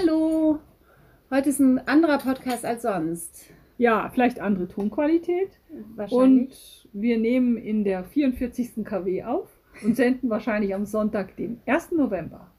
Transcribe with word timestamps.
Hallo! 0.00 0.58
Heute 1.30 1.50
ist 1.50 1.58
ein 1.58 1.86
anderer 1.86 2.18
Podcast 2.18 2.64
als 2.64 2.82
sonst. 2.82 3.46
Ja, 3.76 4.08
vielleicht 4.12 4.40
andere 4.40 4.66
Tonqualität. 4.68 5.50
Wahrscheinlich. 5.94 6.86
Und 6.92 7.02
wir 7.02 7.18
nehmen 7.18 7.56
in 7.58 7.84
der 7.84 8.04
44. 8.04 8.84
KW 8.84 9.24
auf 9.24 9.48
und 9.84 9.96
senden 9.96 10.30
wahrscheinlich 10.30 10.74
am 10.74 10.86
Sonntag, 10.86 11.36
den 11.36 11.60
1. 11.66 11.92
November. 11.92 12.50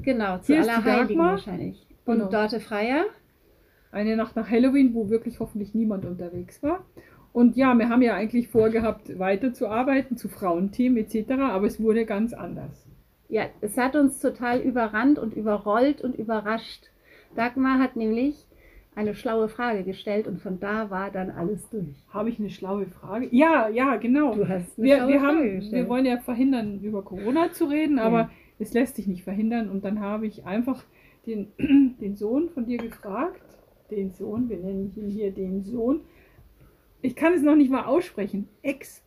genau, 0.00 0.38
zu 0.38 0.54
hier 0.54 0.62
Allerheiligen 0.62 1.18
wahrscheinlich. 1.18 1.86
Und 2.06 2.18
Genau. 2.18 2.30
Dorte 2.30 2.60
Freier. 2.60 3.04
Eine 3.92 4.16
Nacht 4.16 4.36
nach 4.36 4.48
Halloween, 4.48 4.94
wo 4.94 5.10
wirklich 5.10 5.40
hoffentlich 5.40 5.74
niemand 5.74 6.06
unterwegs 6.06 6.62
war. 6.62 6.84
Und 7.32 7.56
ja, 7.56 7.74
wir 7.74 7.88
haben 7.88 8.02
ja 8.02 8.14
eigentlich 8.14 8.48
vorgehabt, 8.48 9.18
weiterzuarbeiten 9.18 10.16
zu 10.16 10.28
Frauenthemen 10.28 11.04
etc., 11.04 11.32
aber 11.32 11.66
es 11.66 11.80
wurde 11.80 12.06
ganz 12.06 12.32
anders. 12.32 12.86
Ja, 13.30 13.46
es 13.60 13.78
hat 13.78 13.94
uns 13.96 14.18
total 14.20 14.60
überrannt 14.60 15.18
und 15.18 15.34
überrollt 15.34 16.02
und 16.02 16.16
überrascht. 16.18 16.90
Dagmar 17.36 17.78
hat 17.78 17.94
nämlich 17.96 18.44
eine 18.96 19.14
schlaue 19.14 19.48
Frage 19.48 19.84
gestellt 19.84 20.26
und 20.26 20.40
von 20.42 20.58
da 20.58 20.90
war 20.90 21.10
dann 21.12 21.30
alles 21.30 21.68
durch. 21.70 21.94
Habe 22.12 22.28
ich 22.28 22.40
eine 22.40 22.50
schlaue 22.50 22.86
Frage? 22.86 23.28
Ja, 23.30 23.68
ja, 23.68 23.96
genau. 23.96 24.34
Du 24.34 24.48
hast 24.48 24.76
eine 24.76 24.86
Wir, 24.88 24.96
schlaue 24.96 25.08
wir, 25.12 25.20
Frage 25.20 25.38
haben, 25.38 25.54
gestellt. 25.56 25.72
wir 25.84 25.88
wollen 25.88 26.06
ja 26.06 26.18
verhindern, 26.18 26.80
über 26.82 27.02
Corona 27.02 27.52
zu 27.52 27.66
reden, 27.66 28.00
aber 28.00 28.18
Ja. 28.22 28.30
es 28.58 28.72
lässt 28.74 28.96
sich 28.96 29.06
nicht 29.06 29.22
verhindern. 29.22 29.70
Und 29.70 29.84
dann 29.84 30.00
habe 30.00 30.26
ich 30.26 30.44
einfach 30.44 30.82
den, 31.26 31.52
den 32.00 32.16
Sohn 32.16 32.50
von 32.50 32.66
dir 32.66 32.78
gefragt, 32.78 33.40
den 33.92 34.10
Sohn, 34.10 34.48
wir 34.48 34.58
nennen 34.58 34.92
ihn 34.96 35.08
hier 35.08 35.30
den 35.30 35.62
Sohn. 35.62 36.00
Ich 37.00 37.14
kann 37.14 37.32
es 37.32 37.42
noch 37.42 37.56
nicht 37.56 37.70
mal 37.70 37.84
aussprechen. 37.84 38.48
Expotenz, 38.62 39.04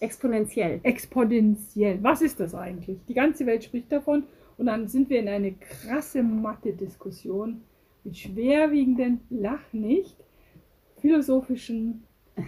Exponentiell. 0.00 0.80
exponentiell. 0.82 1.98
Was 2.02 2.22
ist 2.22 2.40
das 2.40 2.54
eigentlich? 2.54 2.98
Die 3.08 3.14
ganze 3.14 3.46
Welt 3.46 3.64
spricht 3.64 3.90
davon. 3.90 4.24
Und 4.58 4.66
dann 4.66 4.86
sind 4.86 5.08
wir 5.10 5.18
in 5.18 5.28
eine 5.28 5.52
krasse 5.52 6.22
Mathe-Diskussion 6.22 7.62
mit 8.04 8.16
schwerwiegenden, 8.16 9.20
lach 9.30 9.72
nicht, 9.72 10.16
philosophischen. 11.00 12.04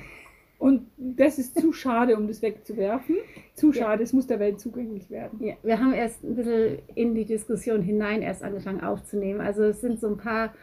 Und 0.58 0.86
das 0.96 1.38
ist 1.38 1.60
zu 1.60 1.72
schade, 1.72 2.16
um 2.16 2.26
das 2.26 2.40
wegzuwerfen. 2.40 3.16
Zu 3.54 3.68
Ja. 3.68 3.82
schade, 3.82 4.02
es 4.02 4.12
muss 4.12 4.26
der 4.26 4.38
Welt 4.38 4.60
zugänglich 4.60 5.10
werden. 5.10 5.42
Ja, 5.44 5.54
wir 5.62 5.78
haben 5.78 5.92
erst 5.92 6.22
ein 6.24 6.36
bisschen 6.36 6.78
in 6.94 7.14
die 7.14 7.24
Diskussion 7.24 7.82
hinein 7.82 8.22
erst 8.22 8.42
angefangen 8.42 8.80
aufzunehmen. 8.80 9.40
Also 9.40 9.64
es 9.64 9.80
sind 9.80 10.00
so 10.00 10.06
ein 10.08 10.16
paar 10.16 10.54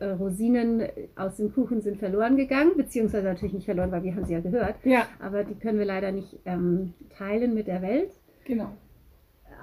Rosinen 0.00 0.82
aus 1.16 1.36
dem 1.36 1.52
Kuchen 1.52 1.80
sind 1.82 1.98
verloren 1.98 2.36
gegangen, 2.36 2.72
beziehungsweise 2.76 3.26
natürlich 3.26 3.54
nicht 3.54 3.64
verloren, 3.66 3.92
weil 3.92 4.02
wir 4.02 4.14
haben 4.14 4.24
sie 4.24 4.32
ja 4.32 4.40
gehört. 4.40 4.76
Ja, 4.84 5.06
Aber 5.20 5.44
die 5.44 5.54
können 5.54 5.78
wir 5.78 5.86
leider 5.86 6.12
nicht 6.12 6.38
ähm, 6.44 6.94
teilen 7.16 7.54
mit 7.54 7.66
der 7.66 7.82
Welt. 7.82 8.10
genau. 8.44 8.72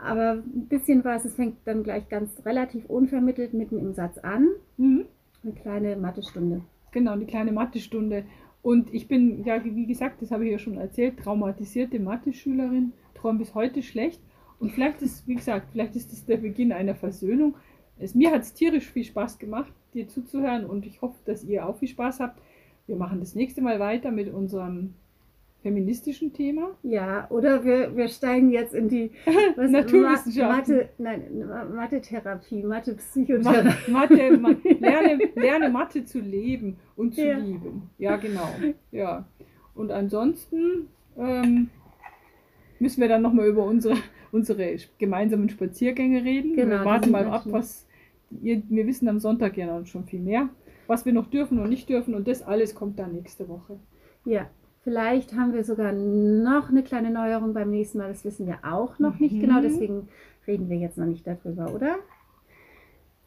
Aber 0.04 0.32
ein 0.32 0.66
bisschen 0.68 1.04
was, 1.04 1.26
es 1.26 1.36
fängt 1.36 1.58
dann 1.66 1.84
gleich 1.84 2.10
ganz 2.10 2.44
relativ 2.44 2.86
unvermittelt 2.86 3.54
mitten 3.54 3.78
im 3.78 3.94
Satz 3.94 4.18
an. 4.18 4.48
Mhm. 4.78 5.06
Eine 5.44 5.54
kleine 5.54 5.96
Mathestunde. 5.96 6.62
Genau, 6.92 7.16
die 7.18 7.26
kleine 7.28 7.52
Mathestunde. 7.52 8.24
Und 8.64 8.92
ich 8.94 9.08
bin, 9.08 9.44
ja, 9.44 9.64
wie 9.64 9.86
gesagt, 9.86 10.22
das 10.22 10.32
habe 10.32 10.46
ich 10.46 10.52
ja 10.52 10.58
schon 10.58 10.78
erzählt, 10.78 11.20
traumatisierte 11.20 12.00
Mathe-Schülerin, 12.00 12.94
träume 13.14 13.40
bis 13.40 13.54
heute 13.54 13.84
schlecht. 13.84 14.20
Und 14.60 14.72
vielleicht 14.72 15.02
ist, 15.04 15.28
wie 15.28 15.36
gesagt, 15.36 15.68
vielleicht 15.72 15.96
ist 15.96 16.12
das 16.12 16.26
der 16.26 16.38
Beginn 16.38 16.72
einer 16.72 16.96
Versöhnung. 16.96 17.56
Es, 18.00 18.16
mir 18.16 18.32
hat 18.32 18.42
es 18.42 18.54
tierisch 18.54 18.90
viel 18.90 19.04
Spaß 19.04 19.38
gemacht, 19.40 19.72
dir 19.94 20.08
zuzuhören 20.08 20.66
und 20.66 20.86
ich 20.86 21.02
hoffe, 21.02 21.18
dass 21.26 21.44
ihr 21.44 21.66
auch 21.66 21.78
viel 21.78 21.88
Spaß 21.90 22.20
habt. 22.20 22.42
Wir 22.88 22.96
machen 22.96 23.20
das 23.20 23.36
nächste 23.36 23.62
Mal 23.62 23.80
weiter 23.80 24.12
mit 24.12 24.34
unserem 24.34 24.94
feministischen 25.62 26.34
Thema. 26.34 26.72
Ja, 26.82 27.28
oder 27.30 27.64
wir, 27.64 27.96
wir 27.96 28.08
steigen 28.08 28.50
jetzt 28.50 28.74
in 28.74 28.90
die 28.90 29.12
was, 29.56 29.70
Naturwissenschaften. 29.70 30.76
Mathe, 30.76 30.90
nein, 30.98 31.22
Ma- 31.48 31.66
Mathe-Therapie, 31.66 32.64
Mathe-Psychotherapie. 32.64 33.92
Ma- 33.92 34.00
Mathe, 34.00 34.38
ma, 34.38 34.50
lerne, 34.80 35.20
lerne 35.36 35.70
Mathe 35.70 36.04
zu 36.04 36.20
leben 36.20 36.78
und 36.96 37.14
zu 37.14 37.22
Ja. 37.26 37.38
lieben. 37.38 37.90
Ja, 38.00 38.16
genau. 38.18 38.50
Ja. 38.92 39.26
Und 39.76 39.92
ansonsten 39.92 40.88
ähm, 41.18 41.70
müssen 42.80 43.00
wir 43.02 43.08
dann 43.08 43.22
nochmal 43.22 43.46
über 43.48 43.64
unsere, 43.64 43.96
unsere 44.32 44.78
gemeinsamen 44.98 45.48
Spaziergänge 45.50 46.24
reden. 46.24 46.56
Genau, 46.56 46.80
wir 46.80 46.86
warten 46.86 47.12
mal 47.12 47.28
ab, 47.28 47.44
was 47.46 47.88
ihr, 48.42 48.62
wir 48.70 48.88
wissen 48.88 49.08
am 49.08 49.20
Sonntag 49.20 49.58
ja 49.58 49.66
noch 49.66 49.86
schon 49.86 50.06
viel 50.06 50.20
mehr, 50.20 50.50
was 50.88 51.06
wir 51.06 51.14
noch 51.14 51.28
dürfen 51.30 51.60
und 51.60 51.70
nicht 51.70 51.90
dürfen 51.90 52.16
und 52.16 52.28
das 52.28 52.42
alles 52.44 52.76
kommt 52.76 53.00
dann 53.00 53.14
nächste 53.14 53.48
Woche. 53.50 53.80
Ja, 54.26 54.48
vielleicht 54.84 55.34
haben 55.36 55.54
wir 55.54 55.64
sogar 55.64 55.92
noch 55.94 56.70
eine 56.70 56.84
kleine 56.84 57.10
Neuerung 57.12 57.54
beim 57.54 57.70
nächsten 57.72 57.98
Mal. 58.00 58.10
Das 58.10 58.24
wissen 58.26 58.48
wir 58.48 58.60
auch 58.64 59.00
noch 59.00 59.20
nicht 59.20 59.36
Mhm. 59.36 59.40
genau, 59.42 59.62
deswegen 59.62 60.08
reden 60.48 60.70
wir 60.70 60.78
jetzt 60.78 60.98
noch 60.98 61.06
nicht 61.06 61.26
darüber, 61.28 61.74
oder? 61.74 61.96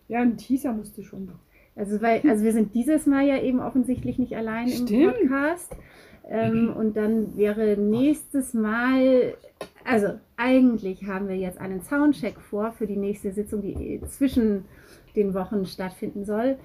Ja, 0.09 0.21
ein 0.21 0.37
Teaser 0.37 0.73
musste 0.73 1.03
schon. 1.03 1.31
Also, 1.77 2.01
weil, 2.03 2.21
also 2.29 2.45
wir 2.45 2.53
sind 2.53 2.75
dieses 2.75 3.07
Mal 3.07 3.27
ja 3.27 3.41
eben 3.43 3.61
offensichtlich 3.61 4.19
nicht 4.19 4.37
allein 4.37 4.69
im 4.69 4.87
Stimmt. 4.87 5.17
Podcast. 5.19 5.75
Ähm, 6.29 6.73
und 6.77 6.97
dann 6.97 7.37
wäre 7.37 7.77
nächstes 7.77 8.55
Mal, 8.55 9.35
also 9.84 10.19
eigentlich 10.37 11.05
haben 11.06 11.28
wir 11.28 11.37
jetzt 11.37 11.61
einen 11.61 11.81
Soundcheck 11.83 12.41
vor 12.41 12.72
für 12.72 12.87
die 12.87 12.97
nächste 12.97 13.33
Sitzung, 13.33 13.62
die 13.62 14.00
zwischen 14.09 14.65
den 15.17 15.34
Wochen 15.34 15.65
stattfinden 15.67 16.25
soll. 16.25 16.56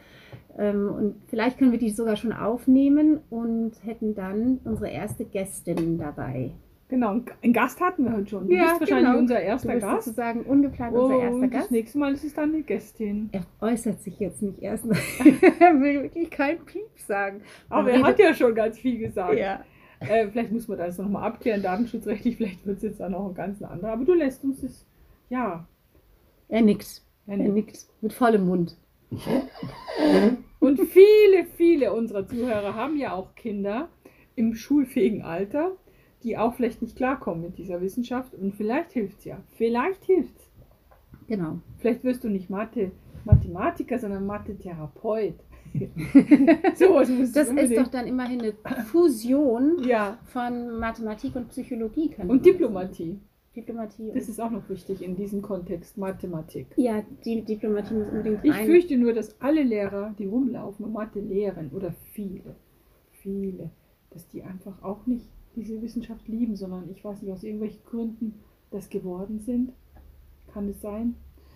Ähm, 0.57 0.90
und 0.90 1.16
vielleicht 1.28 1.58
können 1.59 1.72
wir 1.72 1.79
die 1.79 1.91
sogar 1.91 2.16
schon 2.16 2.34
aufnehmen 2.34 3.19
und 3.29 3.74
hätten 3.84 4.16
dann 4.16 4.59
unsere 4.63 4.90
erste 4.90 5.25
Gästin 5.25 5.97
dabei. 5.97 6.52
Genau, 6.90 7.22
einen 7.44 7.53
Gast 7.53 7.79
hatten 7.81 8.06
wir 8.06 8.13
heute 8.13 8.28
schon. 8.31 8.47
Du 8.47 8.56
Ja, 8.56 8.69
bist 8.69 8.79
wahrscheinlich 8.81 9.06
genau. 9.09 9.19
unser 9.19 9.35
Du 9.35 9.41
erster 9.41 9.74
bist 9.74 9.81
Gast. 9.85 10.06
sozusagen 10.06 10.41
ungeplant 10.41 10.96
unser 10.96 11.19
erster 11.19 11.35
Und 11.35 11.41
das 11.41 11.52
Gast. 11.52 11.72
nächste 11.72 12.00
Mal 12.00 12.13
ist 12.13 12.24
es 12.24 12.34
dann 12.34 12.50
eine 12.52 12.63
Gästin. 12.63 13.29
Er 13.31 13.44
äußert 13.62 14.02
sich 14.02 14.19
jetzt 14.19 14.41
nicht 14.41 14.59
erst. 14.59 14.85
er 15.59 15.79
will 15.79 16.02
wirklich 16.02 16.31
kein 16.31 16.58
Piep 16.66 16.90
sagen. 17.06 17.41
Aber 17.69 17.91
er 17.91 18.02
hat 18.02 18.18
ja 18.18 18.34
schon 18.34 18.56
ganz 18.56 18.79
viel 18.79 18.97
gesagt. 18.97 19.38
Ja. 19.38 19.62
Äh, 20.00 20.28
vielleicht 20.30 20.52
muss 20.52 20.68
man 20.68 20.78
das 20.78 20.98
nochmal 20.98 21.24
abklären, 21.24 21.62
datenschutzrechtlich, 21.62 22.38
vielleicht 22.38 22.66
wird 22.66 22.78
es 22.78 22.84
jetzt 22.84 23.00
dann 23.00 23.14
auch 23.14 23.28
ein 23.28 23.36
ganz 23.36 23.62
anderer. 23.62 23.94
Aber 23.94 24.06
du 24.06 24.14
lässt 24.14 24.44
uns 24.44 24.62
das, 24.62 24.86
ja. 25.30 25.68
Er 26.48 26.62
ja, 26.62 27.34
Er 27.34 27.38
nickt 27.38 27.86
mit 28.02 28.14
vollem 28.14 28.46
Mund. 28.48 28.78
Und 30.59 30.80
viele, 30.82 31.46
viele 31.56 31.94
unserer 31.94 32.28
Zuhörer 32.28 32.76
haben 32.76 32.98
ja 32.98 33.14
auch 33.14 33.36
Kinder 33.36 33.90
im 34.36 34.56
schulfähigen 34.56 35.22
Alter, 35.22 35.72
die 36.24 36.38
auch 36.38 36.56
vielleicht 36.56 36.82
nicht 36.82 36.96
klarkommen 36.96 37.44
mit 37.44 37.58
dieser 37.58 37.82
Wissenschaft. 37.82 38.34
Und 38.34 38.56
vielleicht 38.56 38.92
hilft 38.92 39.20
es 39.20 39.26
ja. 39.26 39.38
Vielleicht 39.58 40.04
hilft 40.06 40.36
es. 40.38 40.50
Genau. 41.28 41.59
Vielleicht 41.78 42.04
wirst 42.04 42.24
du 42.24 42.30
nicht 42.30 42.50
Mathe, 42.50 42.92
Mathematiker, 43.26 44.00
sondern 44.00 44.26
Mathe-Therapeut. 44.26 45.36
so 46.75 47.00
Das 47.00 47.50
ist 47.50 47.78
doch 47.78 47.88
dann 47.88 48.07
immerhin 48.07 48.41
eine 48.41 48.53
Fusion 48.85 49.84
Ja. 49.84 50.18
von 50.25 50.80
Mathematik 50.80 51.35
und 51.35 51.50
Psychologie. 51.50 52.12
Und. 52.28 52.46
Diplomatie. 52.46 53.19
Diplomatie. 53.56 54.12
Das 54.13 54.29
ist 54.29 54.40
auch 54.40 54.52
noch 54.52 54.69
wichtig 54.69 55.02
in 55.03 55.16
diesem 55.16 55.41
Kontext, 55.41 55.97
Mathematik. 55.97 56.68
ja, 56.78 57.03
die 57.25 57.41
Diplomatie 57.44 57.96
muss 57.96 58.08
unbedingt 58.09 58.46
Ich 58.46 58.53
rein. 58.53 58.66
fürchte 58.66 58.96
nur, 58.97 59.12
dass 59.13 59.40
alle 59.41 59.63
Lehrer, 59.63 60.13
die 60.19 60.28
rumlaufen 60.28 60.85
und 60.85 60.94
Mathe 60.94 61.19
lehren, 61.19 61.72
oder 61.74 61.91
viele, 62.13 62.56
viele, 63.12 63.72
dass 64.12 64.28
die 64.29 64.44
einfach 64.44 64.81
auch 64.84 65.06
nicht 65.08 65.25
diese 65.56 65.81
Wissenschaft 65.81 66.28
lieben, 66.28 66.56
sondern 66.56 66.90
ich 66.91 67.03
weiß 67.03 67.22
nicht, 67.24 67.31
aus 67.34 67.44
irgendwelchen 67.44 67.84
Gründen 67.85 68.35
das 68.72 68.88
geworden 68.90 69.40
sind. 69.40 69.72
Kann 70.53 70.69
es 70.69 70.79
sein? 70.81 71.16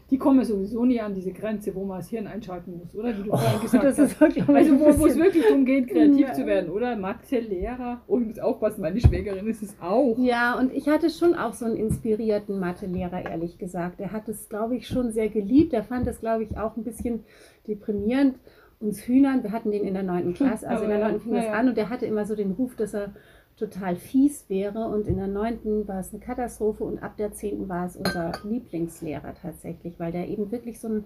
Die 0.09 0.17
kommen 0.17 0.43
sowieso 0.43 0.85
nie 0.85 0.99
an 0.99 1.13
diese 1.15 1.31
Grenze, 1.31 1.73
wo 1.73 1.85
man 1.85 1.97
das 1.99 2.09
Hirn 2.09 2.27
einschalten 2.27 2.77
muss, 2.77 2.93
oder? 2.95 3.17
Wie 3.17 3.23
du 3.23 3.29
vorhin 3.29 3.61
gesagt 3.61 3.83
Oh, 3.83 3.87
das 3.87 3.97
hast. 3.97 4.11
ist 4.11 4.21
wirklich 4.21 4.47
Also 4.47 4.79
wo, 4.79 4.99
wo 4.99 5.05
es 5.07 5.15
wirklich 5.17 5.43
darum 5.45 5.65
geht, 5.65 5.87
kreativ 5.87 6.27
Ja. 6.27 6.33
zu 6.33 6.45
werden, 6.45 6.69
oder? 6.69 6.95
Mathe-Lehrer. 6.95 8.01
Oh, 8.07 8.19
ich 8.19 8.27
muss 8.27 8.39
aufpassen, 8.39 8.81
meine 8.81 8.99
Schwägerin 8.99 9.47
ist 9.47 9.63
es 9.63 9.75
auch. 9.81 10.15
Ja, 10.19 10.57
und 10.59 10.71
ich 10.73 10.87
hatte 10.87 11.09
schon 11.09 11.33
auch 11.35 11.53
so 11.53 11.65
einen 11.65 11.77
inspirierten 11.77 12.59
Mathelehrer, 12.59 13.25
ehrlich 13.29 13.57
gesagt. 13.57 13.99
Er 14.01 14.11
hat 14.11 14.27
es, 14.29 14.49
glaube 14.49 14.75
ich, 14.75 14.87
schon 14.87 15.11
sehr 15.11 15.29
geliebt. 15.29 15.73
Er 15.73 15.83
fand 15.83 16.05
es, 16.07 16.19
glaube 16.19 16.43
ich, 16.43 16.57
auch 16.57 16.75
ein 16.77 16.83
bisschen 16.83 17.23
deprimierend. 17.67 18.35
Uns 18.79 18.99
Hühnern, 19.07 19.43
wir 19.43 19.53
hatten 19.53 19.71
den 19.71 19.83
in 19.85 19.93
der 19.93 20.03
neunten 20.03 20.33
Klasse, 20.35 20.67
also 20.67 20.83
in 20.83 20.89
der 20.89 20.99
neunten 20.99 21.21
fing 21.21 21.33
das 21.33 21.47
an 21.47 21.69
und 21.69 21.77
der 21.77 21.89
hatte 21.89 22.05
immer 22.05 22.25
so 22.25 22.35
den 22.35 22.51
Ruf, 22.51 22.75
dass 22.75 22.93
er 22.93 23.13
total 23.57 23.95
fies 23.95 24.49
wäre. 24.49 24.87
Und 24.87 25.07
in 25.07 25.17
der 25.17 25.27
neunten 25.27 25.87
war 25.87 25.99
es 25.99 26.11
eine 26.11 26.19
Katastrophe 26.21 26.83
und 26.83 27.01
ab 27.01 27.17
der 27.17 27.33
zehnten 27.33 27.69
war 27.69 27.85
es 27.85 27.95
unser 27.95 28.31
Lieblingslehrer 28.43 29.33
tatsächlich, 29.35 29.99
weil 29.99 30.11
der 30.11 30.27
eben 30.27 30.51
wirklich 30.51 30.79
so 30.79 30.89
ein, 30.89 31.05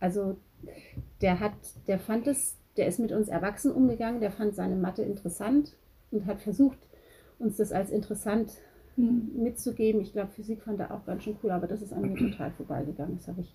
also 0.00 0.36
der 1.20 1.40
hat, 1.40 1.54
der 1.86 1.98
fand 1.98 2.26
es, 2.26 2.56
der 2.76 2.86
ist 2.86 3.00
mit 3.00 3.12
uns 3.12 3.28
Erwachsenen 3.28 3.76
umgegangen, 3.76 4.20
der 4.20 4.30
fand 4.30 4.54
seine 4.54 4.76
Mathe 4.76 5.02
interessant 5.02 5.76
und 6.10 6.26
hat 6.26 6.40
versucht, 6.40 6.78
uns 7.38 7.56
das 7.56 7.72
als 7.72 7.90
interessant 7.90 8.52
Hm. 8.96 9.30
mitzugeben. 9.42 10.00
Ich 10.00 10.12
glaube, 10.12 10.32
Physik 10.32 10.62
fand 10.62 10.80
er 10.80 10.90
auch 10.90 11.04
ganz 11.04 11.22
schön 11.22 11.36
cool, 11.42 11.50
aber 11.50 11.66
das 11.66 11.82
ist 11.82 11.92
an 11.92 12.02
mir 12.02 12.16
total 12.16 12.50
vorbeigegangen. 12.52 13.18
Das 13.18 13.28
habe 13.28 13.42
ich 13.42 13.54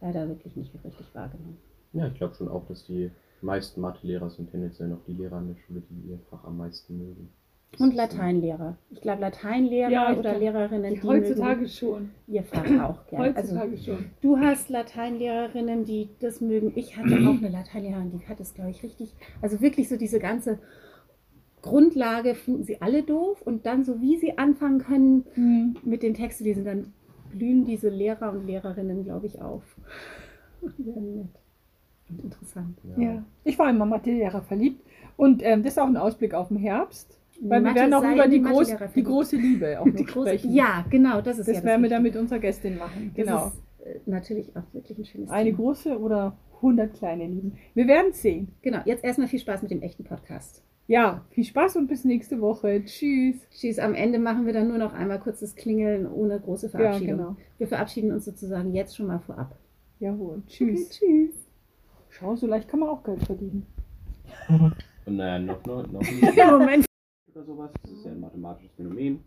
leider 0.00 0.28
wirklich 0.28 0.56
nicht 0.56 0.74
richtig 0.84 1.14
wahrgenommen. 1.14 1.56
Ja, 1.92 2.06
ich 2.06 2.14
glaube 2.14 2.34
schon 2.34 2.48
auch, 2.48 2.66
dass 2.66 2.84
die 2.84 3.10
meisten 3.42 3.80
Mathelehrer 3.80 4.30
sind 4.30 4.50
tendenziell 4.50 4.88
noch 4.88 5.04
die 5.06 5.12
Lehrer 5.14 5.36
an 5.36 5.48
der 5.48 5.56
Schule, 5.56 5.82
die 5.90 6.10
ihr 6.10 6.18
Fach 6.30 6.44
am 6.44 6.58
meisten 6.58 6.96
mögen. 6.98 7.28
Und 7.78 7.94
Lateinlehrer. 7.94 8.76
Ich 8.90 9.00
glaube, 9.00 9.22
Lateinlehrer 9.22 9.90
Ja, 9.90 10.12
ich 10.12 10.18
oder 10.18 10.30
glaub, 10.32 10.42
Lehrerinnen, 10.42 10.94
die 10.94 11.02
Heutzutage 11.02 11.56
mögen 11.60 11.68
schon. 11.70 12.10
ihr 12.26 12.42
Fach 12.42 12.64
auch 12.82 13.06
gerne. 13.08 13.34
Also, 13.34 13.58
Heutzutage 13.58 13.78
schon. 13.78 14.04
du 14.20 14.36
hast 14.38 14.68
Lateinlehrerinnen, 14.68 15.84
die 15.86 16.10
das 16.20 16.40
mögen. 16.42 16.72
Ich 16.74 16.96
hatte 16.98 17.14
auch 17.14 17.38
eine 17.38 17.48
Lateinlehrerin, 17.48 18.10
die 18.10 18.28
hat 18.28 18.40
es, 18.40 18.52
glaube 18.52 18.70
ich, 18.72 18.82
richtig. 18.82 19.14
Also 19.40 19.60
wirklich 19.62 19.88
so 19.88 19.96
diese 19.96 20.18
ganze 20.18 20.58
Grundlage 21.62 22.34
finden 22.34 22.64
sie 22.64 22.82
alle 22.82 23.02
doof. 23.04 23.40
Und 23.42 23.64
dann, 23.66 23.84
so 23.84 24.00
wie 24.02 24.18
sie 24.18 24.36
anfangen 24.36 24.78
können 24.80 25.24
Hm. 25.34 25.76
mit 25.82 26.02
den 26.02 26.12
Texten 26.14 26.44
lesen, 26.44 26.64
dann 26.66 26.92
blühen 27.32 27.64
diese 27.64 27.88
Lehrer 27.88 28.32
und 28.32 28.46
Lehrerinnen, 28.46 29.04
glaube 29.04 29.26
ich, 29.26 29.40
auf. 29.40 29.62
Werden 30.78 31.16
nett 31.16 31.41
und 32.18 32.24
interessant. 32.24 32.78
Ja. 32.96 33.22
Ich 33.44 33.58
war 33.58 33.68
in 33.70 33.78
Mathelehrer 33.78 34.42
verliebt. 34.42 34.80
Und 35.16 35.42
ähm, 35.44 35.62
das 35.62 35.72
ist 35.74 35.78
auch 35.78 35.86
ein 35.86 35.96
Ausblick 35.96 36.34
auf 36.34 36.48
den 36.48 36.56
Herbst. 36.56 37.18
Weil 37.40 37.60
wir 37.60 37.70
Mathe 37.70 37.80
werden 37.80 37.94
auch 37.94 38.04
über 38.04 38.28
die, 38.28 38.38
die 38.40 38.42
groß, 38.44 38.74
die 38.94 39.02
große 39.02 39.36
Liebe 39.36 39.80
auch 39.80 39.84
noch 39.86 39.94
Die 39.94 40.04
große, 40.04 40.28
sprechen. 40.28 40.54
ja, 40.54 40.84
genau, 40.90 41.20
das 41.20 41.38
ist 41.38 41.48
Das 41.48 41.56
ja 41.58 41.64
werden 41.64 41.82
wir 41.82 41.90
dann 41.90 42.02
mit 42.04 42.14
unserer 42.16 42.38
Gästin 42.38 42.78
machen. 42.78 43.12
Das 43.16 43.26
Genau. 43.26 43.46
ist 43.48 43.86
äh, 43.86 43.98
natürlich 44.06 44.56
auch 44.56 44.62
wirklich 44.72 44.98
ein 44.98 45.04
schönes 45.04 45.30
Eine 45.30 45.46
Thema. 45.50 45.56
große 45.58 45.98
oder 45.98 46.36
100 46.56 46.94
kleine 46.94 47.26
Lieben. 47.26 47.54
Wir 47.74 47.88
werden 47.88 48.12
sehen. 48.12 48.48
Genau, 48.62 48.78
jetzt 48.84 49.02
erstmal 49.02 49.26
viel 49.26 49.40
Spaß 49.40 49.62
mit 49.62 49.70
dem 49.72 49.82
echten 49.82 50.04
Podcast. 50.04 50.62
Ja, 50.86 51.24
viel 51.30 51.44
Spaß 51.44 51.76
und 51.76 51.88
bis 51.88 52.04
nächste 52.04 52.40
Woche. 52.40 52.84
Tschüss. 52.84 53.36
Tschüss, 53.50 53.78
am 53.80 53.94
Ende 53.94 54.18
machen 54.20 54.46
wir 54.46 54.52
dann 54.52 54.68
nur 54.68 54.78
noch 54.78 54.92
einmal 54.92 55.18
kurzes 55.18 55.56
Klingeln 55.56 56.06
ohne 56.06 56.38
große 56.38 56.66
Ja, 56.66 56.70
Verabschiedung. 56.78 57.16
genau. 57.18 57.36
Wir 57.58 57.66
verabschieden 57.66 58.12
uns 58.12 58.24
sozusagen 58.24 58.72
jetzt 58.74 58.96
schon 58.96 59.06
mal 59.08 59.18
vorab. 59.20 59.56
Jawohl. 59.98 60.42
Tschüss. 60.46 60.86
Okay, 60.86 61.06
tschüss. 61.30 61.41
Schau, 62.22 62.36
so 62.36 62.46
leicht 62.46 62.68
kann 62.68 62.78
man 62.78 62.88
auch 62.88 63.02
Geld 63.02 63.20
verdienen. 63.24 63.66
Und 64.48 65.16
naja, 65.16 65.40
noch, 65.40 65.64
noch, 65.66 65.84
noch 65.88 66.00
ein 66.00 66.20
Moment. 66.52 66.86
oder 67.34 67.44
sowas. 67.44 67.72
Das 67.82 67.90
ist 67.90 68.04
ja 68.04 68.12
ein 68.12 68.20
mathematisches 68.20 68.70
Phänomen. 68.76 69.24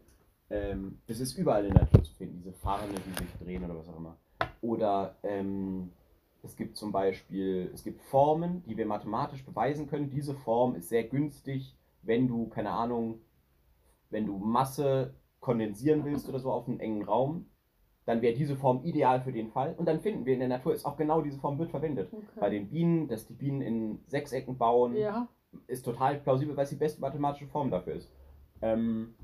Ähm, 0.49 0.99
das 1.05 1.19
ist 1.19 1.37
überall 1.37 1.65
in 1.65 1.73
der 1.73 1.83
Natur 1.83 2.03
zu 2.05 2.13
finden, 2.13 2.37
diese 2.37 2.53
Farne, 2.53 2.93
die 2.93 3.23
sich 3.23 3.33
drehen 3.43 3.65
oder 3.65 3.77
was 3.77 3.89
auch 3.89 3.97
immer. 3.97 4.15
Oder 4.61 5.15
ähm, 5.23 5.91
es 6.41 6.55
gibt 6.55 6.77
zum 6.77 6.93
Beispiel, 6.93 7.69
es 7.73 7.83
gibt 7.83 8.01
Formen, 8.03 8.63
die 8.65 8.77
wir 8.77 8.85
mathematisch 8.85 9.43
beweisen 9.43 9.87
können. 9.87 10.09
Diese 10.09 10.33
Form 10.33 10.75
ist 10.75 10.87
sehr 10.87 11.03
günstig, 11.03 11.75
wenn 12.01 12.29
du, 12.29 12.47
keine 12.47 12.69
Ahnung, 12.69 13.19
wenn 14.09 14.25
du 14.25 14.37
Masse 14.37 15.15
kondensieren 15.41 16.05
willst 16.05 16.29
oder 16.29 16.39
so 16.39 16.49
auf 16.49 16.69
einen 16.69 16.79
engen 16.79 17.03
Raum, 17.03 17.47
dann 18.05 18.21
wäre 18.21 18.35
diese 18.35 18.55
Form 18.55 18.83
ideal 18.83 19.21
für 19.21 19.31
den 19.31 19.49
Fall. 19.49 19.73
Und 19.77 19.87
dann 19.87 19.99
finden 19.99 20.25
wir 20.25 20.33
in 20.33 20.39
der 20.39 20.47
Natur, 20.49 20.73
ist 20.73 20.85
auch 20.85 20.97
genau 20.97 21.21
diese 21.21 21.39
Form 21.39 21.57
wird 21.57 21.71
verwendet. 21.71 22.11
Bei 22.39 22.49
den 22.49 22.69
Bienen, 22.69 23.07
dass 23.07 23.25
die 23.27 23.33
Bienen 23.33 23.61
in 23.61 23.99
Sechsecken 24.07 24.57
bauen, 24.57 24.95
Ja. 24.95 25.27
ist 25.67 25.83
total 25.83 26.19
plausibel, 26.19 26.55
weil 26.55 26.65
es 26.65 26.69
die 26.69 26.75
beste 26.75 27.01
mathematische 27.01 27.47
Form 27.47 27.71
dafür 27.71 27.93
ist. 27.95 28.11
Ähm, 28.61 29.15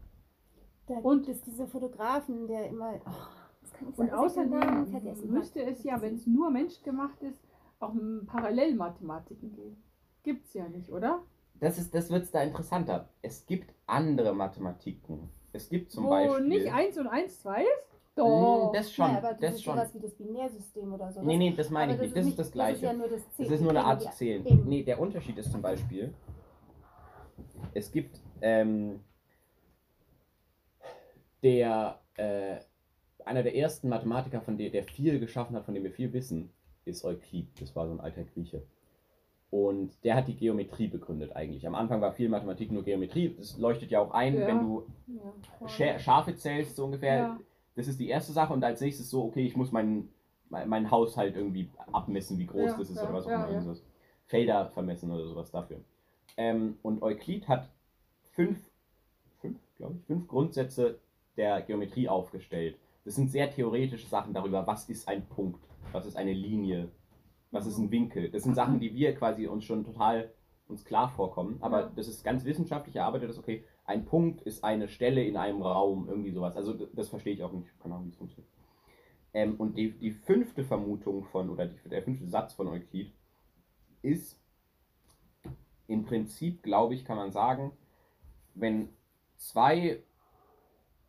Da 0.87 0.95
Und- 0.97 1.25
gibt 1.25 1.37
es 1.37 1.41
diese 1.43 1.67
Fotografen, 1.67 2.47
der 2.47 2.67
immer. 2.67 2.95
Oh, 3.05 3.11
das 3.61 3.71
kann 3.73 3.89
ich 3.89 3.97
Und 3.99 4.11
außerdem 4.11 4.87
vergessen 4.87 5.31
müsste 5.31 5.61
es 5.63 5.83
ja, 5.83 6.01
wenn 6.01 6.15
es 6.15 6.25
nur 6.27 6.49
menschgemacht 6.49 7.21
ist, 7.21 7.39
auch 7.79 7.93
um 7.93 8.25
Parallelmathematiken 8.25 9.53
geben. 9.55 9.83
Gibt's 10.23 10.53
ja 10.53 10.67
nicht, 10.67 10.91
oder? 10.91 11.21
das 11.59 11.77
ist, 11.77 11.93
das 11.93 12.09
wird 12.09 12.33
da 12.33 12.41
interessanter. 12.41 13.09
Es 13.21 13.45
gibt 13.45 13.73
andere 13.85 14.33
Mathematiken. 14.33 15.29
Es 15.53 15.69
gibt 15.69 15.91
zum 15.91 16.05
Wo 16.05 16.09
Beispiel. 16.09 16.47
nicht 16.47 16.73
1 16.73 16.97
und 16.97 17.07
1 17.07 17.39
2 17.41 17.61
ist? 17.61 17.90
Mm, 18.25 18.43
Doch. 18.43 18.71
das 18.73 18.91
schon, 18.93 19.07
Nein, 19.07 19.17
aber 19.17 19.29
das, 19.31 19.39
das 19.41 19.53
ist 19.55 19.63
schon. 19.63 19.75
sowas 19.75 19.93
wie 19.95 19.99
das 19.99 20.13
Binärsystem 20.15 20.93
oder 20.93 21.11
so. 21.11 21.21
Nee, 21.21 21.37
nee, 21.37 21.53
das 21.55 21.69
meine 21.69 21.93
Aber 21.93 22.03
ich 22.03 22.13
nicht. 22.13 22.17
Das 22.17 22.25
ist 22.27 22.39
das 22.39 22.47
Das 22.47 22.53
Gleiche. 22.53 22.75
ist 22.75 22.81
ja 22.83 22.93
nur 22.93 23.07
das 23.07 23.23
Das 23.25 23.35
Zählen. 23.35 23.51
ist 23.53 23.61
nur 23.61 23.69
eine 23.71 23.83
Art 23.83 24.01
zu 24.01 24.09
zählen. 24.11 24.45
eben. 24.45 24.67
Nee, 24.67 24.83
der 24.83 24.99
Unterschied 24.99 25.37
ist 25.37 25.51
zum 25.51 25.61
Beispiel, 25.61 26.13
es 27.73 27.91
gibt 27.91 28.19
ähm, 28.41 28.99
der, 31.43 31.99
äh, 32.15 32.57
einer 33.25 33.43
der 33.43 33.55
ersten 33.55 33.89
Mathematiker, 33.89 34.41
von 34.41 34.57
der, 34.57 34.69
der 34.69 34.83
viel 34.83 35.19
geschaffen 35.19 35.55
hat, 35.55 35.65
von 35.65 35.73
dem 35.73 35.83
wir 35.83 35.91
viel 35.91 36.11
wissen, 36.13 36.51
ist 36.85 37.03
Euklid. 37.05 37.47
Das 37.61 37.75
war 37.75 37.87
so 37.87 37.93
ein 37.93 37.99
alter 37.99 38.23
Grieche. 38.23 38.63
Und 39.49 39.91
der 40.05 40.15
hat 40.15 40.27
die 40.29 40.35
Geometrie 40.35 40.87
begründet 40.87 41.35
eigentlich. 41.35 41.67
Am 41.67 41.75
Anfang 41.75 41.99
war 41.99 42.13
viel 42.13 42.29
Mathematik 42.29 42.71
nur 42.71 42.83
Geometrie. 42.83 43.35
Das 43.37 43.57
leuchtet 43.57 43.91
ja 43.91 43.99
auch 43.99 44.11
ein, 44.11 44.39
Ja. 44.39 44.47
wenn 44.47 44.59
du 44.59 44.85
Ja. 45.07 45.67
Scha- 45.67 45.99
Schafe 45.99 46.35
zählst, 46.35 46.75
so 46.77 46.85
ungefähr. 46.85 47.17
Ja. 47.17 47.39
Das 47.81 47.87
ist 47.87 47.99
die 47.99 48.09
erste 48.09 48.31
Sache. 48.31 48.53
Und 48.53 48.63
als 48.63 48.79
nächstes 48.81 49.09
so, 49.09 49.23
okay, 49.23 49.45
ich 49.45 49.55
muss 49.55 49.71
meinen 49.71 50.09
mein, 50.51 50.69
mein 50.69 50.91
Haushalt 50.91 51.35
irgendwie 51.35 51.69
abmessen, 51.91 52.37
wie 52.37 52.45
groß 52.45 52.71
Ja, 52.71 52.77
das 52.77 52.89
ist 52.89 52.97
ja, 52.97 53.03
oder 53.03 53.13
was 53.13 53.25
auch 53.25 53.31
immer. 53.31 53.49
ja. 53.49 53.75
Felder 54.25 54.67
vermessen 54.67 55.11
oder 55.11 55.27
sowas 55.27 55.49
dafür. 55.51 55.81
Ähm, 56.37 56.77
und 56.83 57.01
Euklid 57.01 57.47
hat 57.47 57.69
fünf, 58.33 58.59
fünf, 59.39 59.57
glaube 59.77 59.95
ich, 59.97 60.05
fünf 60.05 60.27
Grundsätze 60.27 60.99
der 61.37 61.61
Geometrie 61.61 62.07
aufgestellt. 62.07 62.77
Das 63.03 63.15
sind 63.15 63.31
sehr 63.31 63.49
theoretische 63.49 64.07
Sachen 64.07 64.33
darüber, 64.33 64.67
was 64.67 64.87
ist 64.87 65.07
ein 65.07 65.25
Punkt, 65.25 65.65
was 65.91 66.05
ist 66.05 66.15
eine 66.15 66.33
Linie, 66.33 66.89
was 67.49 67.65
ist 67.65 67.77
ein 67.77 67.89
Winkel. 67.89 68.29
Das 68.29 68.43
sind 68.43 68.55
Sachen, 68.55 68.79
die 68.81 68.93
wir 68.93 69.15
quasi 69.15 69.47
uns 69.47 69.65
schon 69.65 69.83
total 69.83 70.31
uns 70.67 70.85
klar 70.85 71.09
vorkommen. 71.09 71.57
Aber 71.61 71.91
das 71.95 72.07
ist 72.07 72.23
ganz 72.23 72.45
wissenschaftlich 72.45 72.95
erarbeitet, 72.95 73.29
das 73.29 73.39
okay, 73.39 73.65
ein 73.91 74.05
Punkt 74.05 74.41
ist 74.43 74.63
eine 74.63 74.87
Stelle 74.87 75.21
in 75.23 75.35
einem 75.35 75.61
Raum, 75.61 76.07
irgendwie 76.07 76.31
sowas. 76.31 76.55
Also 76.55 76.73
das 76.73 77.09
verstehe 77.09 77.33
ich 77.33 77.43
auch 77.43 77.51
nicht, 77.51 77.67
keine 77.81 77.95
Ahnung, 77.95 78.07
wie 78.07 78.11
es 78.11 78.17
funktioniert. 78.17 78.51
Ähm, 79.33 79.55
und 79.57 79.77
die, 79.77 79.91
die 79.91 80.11
fünfte 80.11 80.63
Vermutung 80.63 81.25
von, 81.25 81.49
oder 81.49 81.65
die, 81.67 81.89
der 81.89 82.01
fünfte 82.01 82.27
Satz 82.27 82.53
von 82.53 82.69
Euklid 82.69 83.13
ist, 84.01 84.39
im 85.87 86.05
Prinzip, 86.05 86.63
glaube 86.63 86.93
ich, 86.93 87.03
kann 87.03 87.17
man 87.17 87.31
sagen, 87.31 87.73
wenn 88.55 88.87
zwei, 89.35 90.01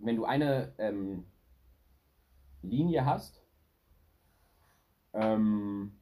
wenn 0.01 0.17
du 0.17 0.25
eine 0.25 0.75
ähm, 0.79 1.25
Linie 2.63 3.05
hast 3.05 3.45
ähm, 5.13 6.01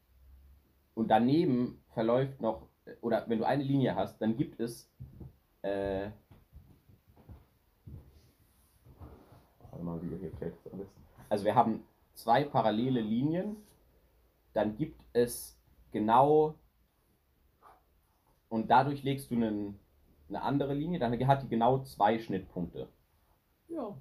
und 0.95 1.09
daneben 1.09 1.83
verläuft 1.93 2.41
noch, 2.41 2.69
oder 3.03 3.29
wenn 3.29 3.39
du 3.39 3.45
eine 3.45 3.65
Linie 3.65 3.95
hast, 3.97 4.19
dann 4.23 4.39
gibt 4.39 4.61
es, 4.61 4.91
äh, 5.61 6.11
warte 9.87 10.05
mal, 10.07 10.21
wie 10.21 10.25
erklärt 10.25 10.55
das 10.65 10.73
alles? 10.73 10.89
Also 11.29 11.45
wir 11.45 11.55
haben 11.55 11.85
zwei 12.15 12.45
parallele 12.45 13.01
Linien, 13.01 13.57
dann 14.53 14.77
gibt 14.77 15.01
es 15.13 15.59
genau 15.93 16.55
und 18.49 18.71
dadurch 18.71 19.03
legst 19.03 19.31
du 19.31 19.37
einen, 19.37 19.79
eine 20.29 20.43
andere 20.43 20.75
Linie, 20.75 20.99
dann 20.99 21.27
hat 21.27 21.43
die 21.43 21.49
genau 21.49 21.83
zwei 21.85 22.19
Schnittpunkte. 22.19 22.89
Ja. 23.69 23.97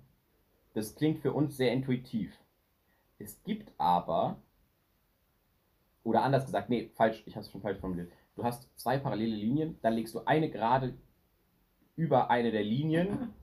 Das 0.73 0.95
klingt 0.95 1.19
für 1.19 1.33
uns 1.33 1.57
sehr 1.57 1.71
intuitiv. 1.71 2.35
Es 3.19 3.41
gibt 3.43 3.71
aber, 3.77 4.37
oder 6.03 6.23
anders 6.23 6.45
gesagt, 6.45 6.69
nee, 6.69 6.89
falsch, 6.95 7.23
ich 7.25 7.35
habe 7.35 7.45
es 7.45 7.51
schon 7.51 7.61
falsch 7.61 7.79
formuliert. 7.79 8.11
Du 8.35 8.43
hast 8.43 8.69
zwei 8.79 8.97
parallele 8.97 9.35
Linien, 9.35 9.77
dann 9.81 9.93
legst 9.93 10.15
du 10.15 10.25
eine 10.25 10.49
gerade 10.49 10.97
über 11.95 12.29
eine 12.29 12.51
der 12.51 12.63
Linien, 12.63 13.33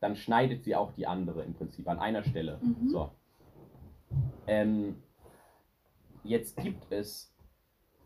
dann 0.00 0.16
schneidet 0.16 0.64
sie 0.64 0.74
auch 0.74 0.92
die 0.92 1.06
andere 1.06 1.42
im 1.42 1.54
Prinzip 1.54 1.88
an 1.88 1.98
einer 1.98 2.24
Stelle. 2.24 2.58
Mhm. 2.62 2.88
So. 2.88 3.10
Ähm, 4.46 4.96
jetzt 6.24 6.56
gibt 6.56 6.90
es, 6.90 7.32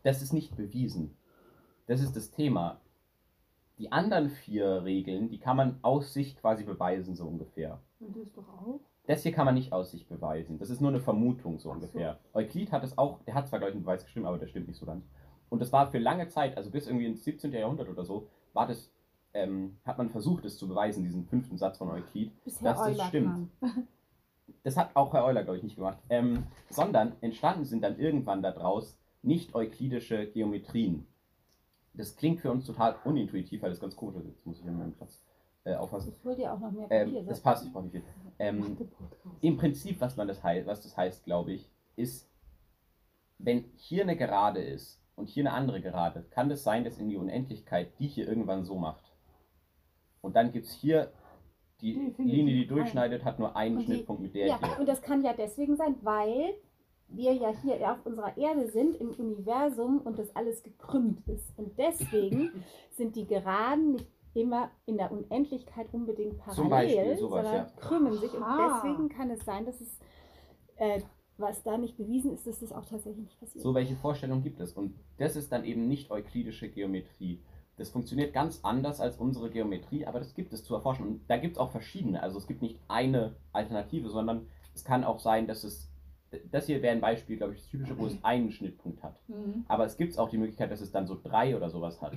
das 0.03 0.23
ist 0.23 0.33
nicht 0.33 0.57
bewiesen. 0.57 1.17
Das 1.87 2.01
ist 2.01 2.17
das 2.17 2.31
Thema. 2.31 2.81
Die 3.79 3.91
anderen 3.91 4.31
vier 4.31 4.85
Regeln, 4.85 5.29
die 5.29 5.39
kann 5.39 5.57
man 5.57 5.79
aus 5.83 6.13
sich 6.13 6.37
quasi 6.37 6.65
beweisen, 6.65 7.15
so 7.17 7.27
ungefähr. 7.27 7.81
Und 8.01 8.17
das 8.17 8.33
doch 8.33 8.49
auch. 8.49 8.81
Das 9.07 9.23
hier 9.23 9.33
kann 9.33 9.45
man 9.45 9.55
nicht 9.55 9.73
aus 9.73 9.91
sich 9.91 10.09
beweisen. 10.09 10.59
Das 10.59 10.71
ist 10.71 10.81
nur 10.81 10.91
eine 10.91 11.01
Vermutung, 11.01 11.59
so 11.59 11.71
Ach 11.71 11.75
so. 11.75 11.81
ungefähr. 11.81 12.19
Euklid 12.33 12.73
hat 12.73 12.85
es 12.85 12.97
auch, 12.97 13.23
der 13.25 13.35
hat 13.35 13.49
zwar, 13.49 13.59
glaube 13.59 13.71
ich, 13.71 13.75
einen 13.77 13.85
Beweis 13.85 14.05
gestimmt, 14.05 14.27
aber 14.27 14.39
der 14.39 14.47
stimmt 14.47 14.69
nicht 14.69 14.79
so 14.79 14.87
ganz. 14.87 15.05
Und 15.51 15.61
das 15.61 15.73
war 15.73 15.91
für 15.91 15.99
lange 15.99 16.29
Zeit, 16.29 16.57
also 16.57 16.71
bis 16.71 16.87
irgendwie 16.87 17.07
ins 17.07 17.23
17. 17.25 17.53
Jahrhundert 17.53 17.89
oder 17.89 18.05
so, 18.05 18.29
war 18.55 18.67
das, 18.67 18.91
ähm, 19.35 19.77
hat 19.85 19.99
man 19.99 20.11
versucht, 20.11 20.45
es 20.45 20.57
zu 20.57 20.69
beweisen, 20.69 21.05
diesen 21.05 21.27
fünften 21.27 21.59
Satz 21.59 21.79
von 21.79 21.91
Euklid. 21.91 22.33
Bis 22.45 22.61
Herr 22.61 22.73
dass 22.73 22.79
das 22.79 22.89
Euler 22.89 23.05
stimmt. 23.07 23.51
kam. 23.61 23.89
Das 24.63 24.79
hat 24.79 24.91
auch 24.95 25.13
Herr 25.13 25.25
Euler, 25.25 25.43
glaube 25.43 25.59
ich, 25.59 25.63
nicht 25.63 25.77
gemacht. 25.77 25.99
Ähm, 26.09 26.45
sondern 26.71 27.13
entstanden 27.21 27.65
sind 27.65 27.83
dann 27.83 27.99
irgendwann 27.99 28.43
daraus 28.43 28.97
nicht-euklidische 29.23 30.27
Geometrien. 30.27 31.07
Das 31.93 32.17
klingt 32.17 32.41
für 32.41 32.51
uns 32.51 32.67
total 32.67 32.97
unintuitiv, 33.05 33.63
weil 33.63 33.71
das 33.71 33.81
ganz 33.81 33.95
komisch 33.95 34.17
ist. 34.17 34.27
Jetzt 34.27 34.47
muss 34.47 34.59
ich 34.61 34.67
an 34.67 34.79
meinem 34.79 34.93
Platz 34.93 35.23
äh, 35.65 35.75
aufpassen. 35.75 36.15
Ich 36.19 36.25
hol 36.25 36.37
dir 36.37 36.53
auch 36.53 36.61
noch 36.61 36.71
mehr 36.71 36.89
Papier. 36.89 37.21
Ähm, 37.21 37.27
das 37.27 37.41
passt, 37.41 37.65
ich 37.65 37.73
brauche 37.73 37.85
nicht 37.85 37.93
viel. 37.93 38.05
Ähm, 38.39 38.77
im 39.41 39.57
Prinzip, 39.57 40.01
was, 40.01 40.17
man 40.17 40.29
das 40.29 40.43
heißt, 40.43 40.67
was 40.67 40.83
das 40.83 40.97
heißt, 40.97 41.25
glaube 41.25 41.53
ich, 41.53 41.71
ist, 41.97 42.29
wenn 43.39 43.65
hier 43.77 44.03
eine 44.03 44.17
Gerade 44.17 44.63
ist 44.63 45.01
und 45.17 45.29
hier 45.29 45.43
eine 45.43 45.53
andere 45.53 45.81
Gerade, 45.81 46.25
kann 46.31 46.51
es 46.51 46.65
sein, 46.65 46.85
dass 46.85 46.99
in 46.99 47.09
die 47.09 47.17
Unendlichkeit 47.17 47.99
die 47.99 48.09
hier 48.09 48.29
irgendwann 48.29 48.65
so 48.65 48.77
macht. 48.77 49.04
Und 50.25 50.35
dann 50.37 50.53
gibt 50.53 50.67
es 50.67 50.73
hier 50.73 51.13
die 51.81 51.95
Definitiv 51.95 52.25
Linie, 52.27 52.55
die 52.55 52.67
durchschneidet, 52.67 53.25
hat 53.25 53.39
nur 53.39 53.57
einen 53.57 53.79
die- 53.79 53.85
Schnittpunkt 53.85 54.23
mit 54.23 54.35
der 54.35 54.47
Ja, 54.47 54.59
hier. 54.59 54.81
und 54.81 54.89
das 54.89 55.03
kann 55.03 55.23
ja 55.23 55.33
deswegen 55.33 55.77
sein, 55.77 55.97
weil 56.03 56.55
wir 57.09 57.33
ja 57.35 57.53
hier 57.63 57.93
auf 57.93 58.05
unserer 58.07 58.37
Erde 58.37 58.69
sind, 58.71 58.97
im 58.97 59.11
Universum 59.11 60.01
und 60.01 60.19
das 60.19 60.35
alles 60.35 60.63
gekrümmt 60.63 61.27
ist. 61.29 61.57
Und 61.59 61.79
deswegen 61.79 62.65
sind 62.93 63.15
die 63.17 63.27
Geraden 63.27 63.93
nicht 63.93 64.09
immer 64.33 64.71
in 64.87 64.97
der 64.97 65.13
Unendlichkeit 65.13 65.87
unbedingt 65.93 66.39
parallel, 66.39 66.57
Zum 66.57 66.71
Beispiel, 66.71 67.17
sowas, 67.19 67.45
sondern 67.45 67.67
ja. 67.67 67.73
krümmen 67.81 68.13
sich. 68.15 68.33
Und 68.33 68.45
deswegen 68.59 69.09
kann 69.11 69.31
es 69.31 69.45
sein, 69.45 69.65
dass 69.67 69.81
es, 69.81 69.99
äh, 70.77 71.03
was 71.37 71.63
da 71.63 71.77
nicht 71.79 71.97
bewiesen 71.97 72.33
ist, 72.33 72.47
dass 72.47 72.61
das 72.61 72.73
auch 72.73 72.85
tatsächlich 72.87 73.25
nicht 73.25 73.39
passiert. 73.39 73.63
So 73.63 73.75
welche 73.75 73.95
Vorstellungen 73.97 74.43
gibt 74.43 74.59
es. 74.61 74.73
Und 74.73 74.95
das 75.19 75.37
ist 75.37 75.53
dann 75.53 75.65
eben 75.65 75.87
nicht 75.87 76.11
euklidische 76.11 76.69
Geometrie. 76.69 77.43
Das 77.77 77.91
funktioniert 77.91 78.33
ganz 78.33 78.61
anders 78.63 79.01
als 79.01 79.17
unsere 79.17 79.51
Geometrie, 79.51 80.07
aber 80.07 80.21
das 80.21 80.35
gibt 80.35 80.53
es 80.53 80.65
zu 80.65 80.75
erforschen. 80.75 81.07
Und 81.07 81.21
da 81.29 81.37
gibt 81.37 81.57
es 81.57 81.59
auch 81.59 81.71
verschiedene. 81.71 82.23
Also 82.23 82.39
es 82.39 82.47
gibt 82.47 82.63
nicht 82.63 82.79
eine 82.89 83.35
Alternative, 83.53 84.09
sondern 84.09 84.47
es 84.75 84.85
kann 84.85 85.05
auch 85.05 85.19
sein, 85.19 85.47
dass 85.47 85.65
es. 85.65 85.91
Das 86.51 86.67
hier 86.67 86.83
wäre 86.83 86.93
ein 86.93 87.01
Beispiel, 87.01 87.37
glaube 87.37 87.55
ich, 87.55 87.61
das 87.61 87.69
typische, 87.69 87.97
wo 87.99 88.07
es 88.07 88.17
einen 88.23 88.51
Schnittpunkt 88.51 89.03
hat. 89.03 89.17
Mhm. 89.29 89.65
Aber 89.69 89.85
es 89.85 89.97
gibt 89.97 90.19
auch 90.19 90.29
die 90.29 90.39
Möglichkeit, 90.39 90.71
dass 90.71 90.81
es 90.81 90.91
dann 90.91 91.07
so 91.07 91.19
drei 91.21 91.57
oder 91.57 91.71
sowas 91.71 92.01
hat. 92.01 92.15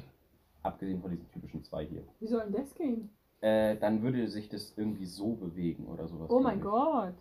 Abgesehen 0.64 1.02
von 1.02 1.12
diesen 1.12 1.30
typischen 1.30 1.64
zwei 1.64 1.86
hier. 1.86 2.04
Wie 2.20 2.28
soll 2.28 2.44
denn 2.44 2.54
das 2.54 2.74
gehen? 2.74 3.10
Äh, 3.42 3.78
dann 3.78 4.02
würde 4.02 4.28
sich 4.28 4.50
das 4.50 4.74
irgendwie 4.76 5.06
so 5.06 5.36
bewegen 5.36 5.86
oder 5.86 6.08
sowas. 6.08 6.30
Oh 6.30 6.40
mein. 6.40 6.62
Gott. 6.62 7.14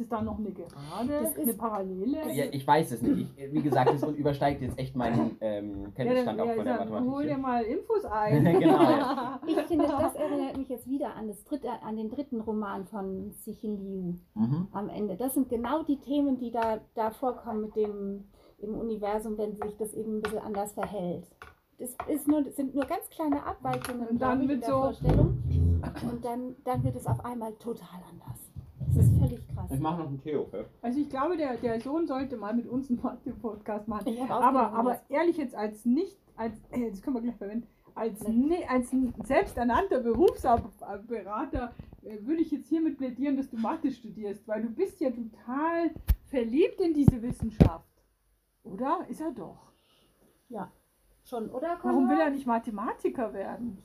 Ist 0.00 0.04
es 0.04 0.08
da 0.08 0.22
noch 0.22 0.38
eine 0.38 0.50
Gerade, 0.50 0.68
Das 1.08 1.32
ist- 1.36 1.38
eine 1.40 1.52
Parallele? 1.54 2.32
Ja, 2.32 2.44
ich 2.50 2.66
weiß 2.66 2.90
es 2.92 3.02
nicht. 3.02 3.28
Ich, 3.36 3.52
wie 3.52 3.60
gesagt, 3.60 3.90
das 3.92 4.02
übersteigt 4.02 4.62
jetzt 4.62 4.78
echt 4.78 4.96
meinen 4.96 5.36
ähm, 5.42 5.92
Kenntnisstand 5.94 6.38
ja, 6.38 6.44
auch 6.44 6.54
von 6.54 6.64
der 6.64 6.76
Mathematik. 6.78 7.10
hol 7.10 7.22
dir 7.26 7.36
mal 7.36 7.62
Infos 7.64 8.04
ein. 8.06 8.44
Genau, 8.60 8.82
ja. 8.82 9.40
Ich 9.46 9.56
finde, 9.66 9.86
das 9.86 10.14
erinnert 10.14 10.56
mich 10.56 10.68
jetzt 10.70 10.88
wieder 10.88 11.14
an, 11.16 11.28
das 11.28 11.44
dritte, 11.44 11.68
an 11.82 11.96
den 11.98 12.08
dritten 12.08 12.40
Roman 12.40 12.86
von 12.86 13.32
Cixin 13.42 13.76
Liu 13.76 14.14
Mhm. 14.34 14.68
am 14.72 14.88
Ende. 14.88 15.16
Das 15.18 15.34
sind 15.34 15.50
genau 15.50 15.82
die 15.82 15.98
Themen, 16.00 16.38
die 16.38 16.50
da, 16.50 16.78
da 16.94 17.10
vorkommen 17.10 17.60
mit 17.60 17.76
dem 17.76 18.24
im 18.58 18.74
Universum, 18.74 19.36
wenn 19.36 19.54
sich 19.56 19.76
das 19.78 19.92
eben 19.92 20.16
ein 20.18 20.22
bisschen 20.22 20.38
anders 20.38 20.72
verhält. 20.72 21.26
Das 21.78 21.94
ist 22.08 22.26
nur, 22.28 22.42
das 22.42 22.56
sind 22.56 22.74
nur 22.74 22.84
ganz 22.84 23.08
kleine 23.10 23.44
Abweichungen 23.44 24.06
Und 24.08 24.18
dann 24.20 24.38
glaube 24.40 24.44
ich, 24.44 24.50
in 24.50 24.60
der 24.60 24.68
so- 24.68 24.80
Vorstellung. 24.80 25.42
Und 26.10 26.24
dann, 26.24 26.56
dann 26.64 26.84
wird 26.84 26.94
es 26.96 27.06
auf 27.06 27.24
einmal 27.24 27.52
total 27.54 28.00
anders. 28.10 28.49
Das 28.94 29.04
ist 29.04 29.18
völlig 29.18 29.48
krass. 29.48 29.70
Ich 29.70 29.80
mache 29.80 29.98
noch 30.00 30.08
einen 30.08 30.20
Theo, 30.20 30.48
ja? 30.52 30.64
Also 30.82 31.00
ich 31.00 31.08
glaube, 31.08 31.36
der, 31.36 31.56
der 31.56 31.80
Sohn 31.80 32.06
sollte 32.06 32.36
mal 32.36 32.54
mit 32.54 32.66
uns 32.66 32.90
einen 32.90 33.00
Mathe-Podcast 33.02 33.88
machen. 33.88 34.16
Aber, 34.28 34.72
aber 34.72 35.00
ehrlich 35.08 35.36
jetzt 35.36 35.54
als 35.54 35.84
nicht, 35.84 36.18
als, 36.36 36.54
äh, 36.70 36.90
das 36.90 37.02
können 37.02 37.16
wir 37.16 37.22
gleich 37.22 37.36
verwenden, 37.36 37.66
als, 37.94 38.26
ne, 38.26 38.64
als 38.68 38.92
ein 38.92 39.14
selbsternannter 39.24 40.00
Berufsberater 40.00 41.72
äh, 42.02 42.18
würde 42.22 42.42
ich 42.42 42.50
jetzt 42.50 42.68
hiermit 42.68 42.98
plädieren, 42.98 43.36
dass 43.36 43.50
du 43.50 43.56
Mathe 43.56 43.90
studierst, 43.90 44.46
weil 44.48 44.62
du 44.62 44.70
bist 44.70 45.00
ja 45.00 45.10
total 45.10 45.90
verliebt 46.26 46.80
in 46.80 46.94
diese 46.94 47.20
Wissenschaft. 47.22 47.84
Oder? 48.62 49.06
Ist 49.08 49.20
er 49.20 49.32
doch. 49.32 49.72
Schon, 51.24 51.50
oder? 51.50 51.78
Warum 51.82 52.08
will 52.08 52.18
er 52.18 52.30
nicht 52.30 52.46
Mathematiker 52.46 53.32
werden? 53.32 53.78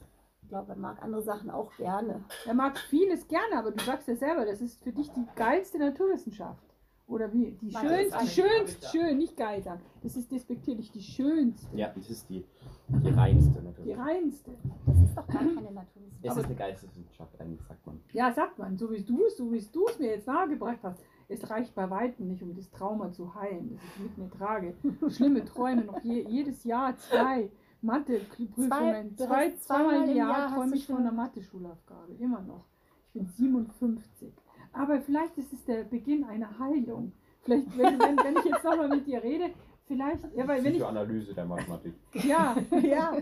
Ich 0.46 0.50
glaube, 0.50 0.74
er 0.74 0.78
mag 0.78 1.02
andere 1.02 1.24
Sachen 1.24 1.50
auch 1.50 1.76
gerne. 1.76 2.24
Er 2.46 2.54
mag 2.54 2.78
vieles 2.78 3.28
gerne, 3.28 3.58
aber 3.58 3.72
du 3.72 3.84
sagst 3.84 4.08
ja 4.08 4.16
selber, 4.16 4.46
das 4.46 4.62
ist 4.62 4.80
für 4.84 4.92
dich 4.92 5.10
die 5.12 5.26
geilste 5.36 5.80
Naturwissenschaft. 5.80 6.64
Oder 7.08 7.34
wie? 7.34 7.58
Die 7.60 7.72
Mathe 7.72 7.88
schönste, 7.88 8.18
die 8.22 8.28
schönste, 8.28 8.88
schön, 8.90 9.18
nicht 9.18 9.36
geil 9.36 9.64
sagen. 9.64 9.82
Das 10.04 10.16
ist 10.16 10.32
despektierlich, 10.32 10.92
die 10.92 11.02
schönste, 11.02 11.76
Ja, 11.76 11.92
das 11.96 12.12
ist 12.12 12.30
die, 12.30 12.46
die 12.90 13.10
reinste 13.10 13.60
die 13.60 13.66
natürlich. 13.66 13.98
reinste. 13.98 14.52
Das 14.86 14.98
ist 15.00 15.18
doch 15.18 15.28
gar 15.28 15.38
keine 15.40 15.72
Naturwissenschaft. 15.72 16.24
Es 16.24 16.32
aber- 16.32 16.40
ist 16.42 16.46
eine 16.46 16.56
Geisteswissenschaft, 16.56 17.42
eigentlich 17.42 17.62
sagt 17.64 17.88
man. 17.88 18.00
Ja, 18.14 18.32
sagt 18.32 18.60
man, 18.60 18.78
so 18.78 18.92
wie 18.92 19.02
du 19.02 19.26
es, 19.26 19.38
so 19.38 19.52
wie 19.52 19.60
du 19.72 19.88
es 19.88 19.98
mir 19.98 20.10
jetzt 20.12 20.28
nahegebracht 20.28 20.80
hast. 20.84 21.04
Es 21.28 21.50
reicht 21.50 21.74
bei 21.74 21.90
weitem 21.90 22.28
nicht, 22.28 22.44
um 22.44 22.56
das 22.56 22.70
Trauma 22.70 23.12
zu 23.12 23.34
heilen, 23.34 23.72
das 23.74 23.82
ich 23.96 24.00
mit 24.04 24.18
mir 24.20 24.30
trage. 24.30 24.76
Schlimme 25.10 25.44
Träume, 25.44 25.86
noch 25.86 26.04
je, 26.04 26.24
jedes 26.30 26.64
Jahr 26.66 26.96
zwei 26.98 27.50
Mathe-Prüfungen. 27.86 29.18
Zwei- 29.18 29.52
zweimal 29.58 30.10
im 30.10 30.16
Jahr 30.16 30.40
Jahr 30.40 30.56
träume 30.56 30.76
ich 30.76 30.86
von 30.86 30.96
schon- 30.98 31.04
einer 31.06 31.12
Mathe-Schulaufgabe, 31.16 32.14
immer 32.20 32.42
noch. 32.42 32.66
Ich 33.08 33.14
bin 33.14 33.28
57. 33.28 34.34
Aber 34.74 35.00
vielleicht 35.02 35.38
ist 35.38 35.54
es 35.54 35.64
der 35.66 35.84
Beginn 35.84 36.24
einer 36.26 36.60
Heilung. 36.60 37.14
Vielleicht, 37.42 37.78
wenn, 37.78 38.00
wenn, 38.00 38.18
wenn 38.18 38.38
ich 38.38 38.46
jetzt 38.46 38.64
nochmal 38.64 38.90
mit 38.90 39.06
dir 39.08 39.24
rede, 39.24 39.52
vielleicht, 39.88 40.20
ja, 40.36 40.48
weil 40.48 40.64
wenn 40.64 40.72
ich 40.74 40.80
Psychoanalyse 40.80 41.34
der 41.34 41.46
Mathematik. 41.46 41.94
ja, 42.14 42.56
ja. 42.82 43.18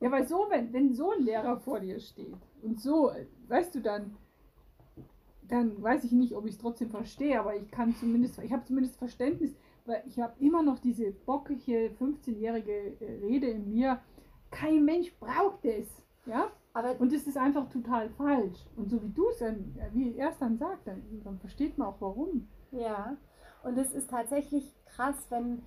Ja, 0.00 0.10
weil 0.10 0.26
so, 0.26 0.46
wenn, 0.48 0.72
wenn 0.72 0.94
so 0.94 1.10
ein 1.10 1.24
Lehrer 1.24 1.58
vor 1.58 1.80
dir 1.80 1.98
steht 2.00 2.34
und 2.62 2.80
so, 2.80 3.10
weißt 3.48 3.74
du, 3.74 3.80
dann, 3.80 4.16
dann 5.48 5.82
weiß 5.82 6.04
ich 6.04 6.12
nicht, 6.12 6.34
ob 6.34 6.46
ich 6.46 6.52
es 6.52 6.58
trotzdem 6.58 6.88
verstehe, 6.88 7.38
aber 7.38 7.54
ich 7.56 7.70
kann 7.70 7.94
zumindest, 7.96 8.38
ich 8.42 8.52
habe 8.52 8.64
zumindest 8.64 8.96
Verständnis, 8.96 9.54
weil 9.84 10.02
ich 10.06 10.18
habe 10.20 10.34
immer 10.40 10.62
noch 10.62 10.78
diese 10.78 11.10
bockige 11.10 11.90
15-jährige 12.00 12.96
äh, 13.00 13.18
Rede 13.22 13.48
in 13.48 13.68
mir. 13.68 14.00
Kein 14.50 14.84
Mensch 14.84 15.12
braucht 15.18 15.64
es. 15.64 15.88
Ja? 16.26 16.50
Aber 16.72 16.98
Und 16.98 17.12
es 17.12 17.26
ist 17.26 17.36
einfach 17.36 17.68
total 17.68 18.08
falsch. 18.10 18.58
Und 18.76 18.90
so 18.90 19.02
wie 19.02 19.10
du 19.10 19.28
es 19.30 19.38
dann, 19.38 19.76
äh, 19.78 19.88
wie 19.92 20.16
er 20.16 20.30
es 20.30 20.38
dann 20.38 20.58
sagt, 20.58 20.86
dann, 20.86 21.02
dann 21.22 21.38
versteht 21.38 21.76
man 21.78 21.88
auch 21.88 22.00
warum. 22.00 22.48
Ja, 22.70 23.16
und 23.62 23.78
es 23.78 23.92
ist 23.92 24.10
tatsächlich 24.10 24.74
krass, 24.86 25.26
wenn 25.30 25.62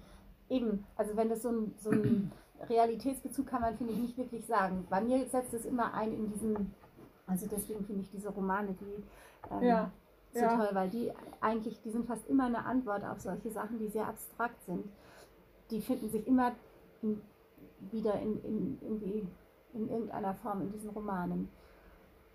eben, 0.50 0.86
also 0.96 1.16
wenn 1.16 1.30
das 1.30 1.42
so 1.42 1.50
ein, 1.50 1.74
so 1.78 1.92
ein 1.92 2.32
Realitätsbezug 2.70 3.48
kann 3.48 3.62
man, 3.62 3.78
finde 3.78 3.94
ich, 3.94 4.00
nicht 4.00 4.18
wirklich 4.18 4.46
sagen. 4.46 4.86
Bei 4.90 5.02
mir 5.02 5.26
setzt 5.26 5.54
es 5.54 5.66
immer 5.66 5.94
ein 5.94 6.14
in 6.14 6.32
diesen, 6.32 6.74
also 7.26 7.48
deswegen 7.48 7.86
finde 7.86 8.02
ich 8.02 8.12
diese 8.12 8.30
Romane, 8.30 8.76
die 8.80 9.54
ähm, 9.54 9.64
Ja, 9.64 9.92
so 10.38 10.46
ja. 10.46 10.56
toll, 10.58 10.70
weil 10.74 10.90
die 10.90 11.12
eigentlich, 11.42 11.82
die 11.82 11.90
sind 11.90 12.06
fast 12.06 12.28
immer 12.30 12.46
eine 12.46 12.66
Antwort 12.66 13.04
auf 13.04 13.20
solche 13.20 13.50
Sachen, 13.52 13.80
die 13.80 13.88
sehr 13.88 14.08
abstrakt 14.08 14.62
sind. 14.66 14.86
Die 15.72 15.82
finden 15.82 16.10
sich 16.10 16.26
immer 16.28 16.54
in, 17.02 17.22
wieder 17.92 18.20
in, 18.22 18.42
in, 18.44 18.78
irgendwie 18.82 19.28
in 19.74 19.90
irgendeiner 19.90 20.34
Form 20.36 20.62
in 20.62 20.72
diesen 20.72 20.90
Romanen. 20.92 21.50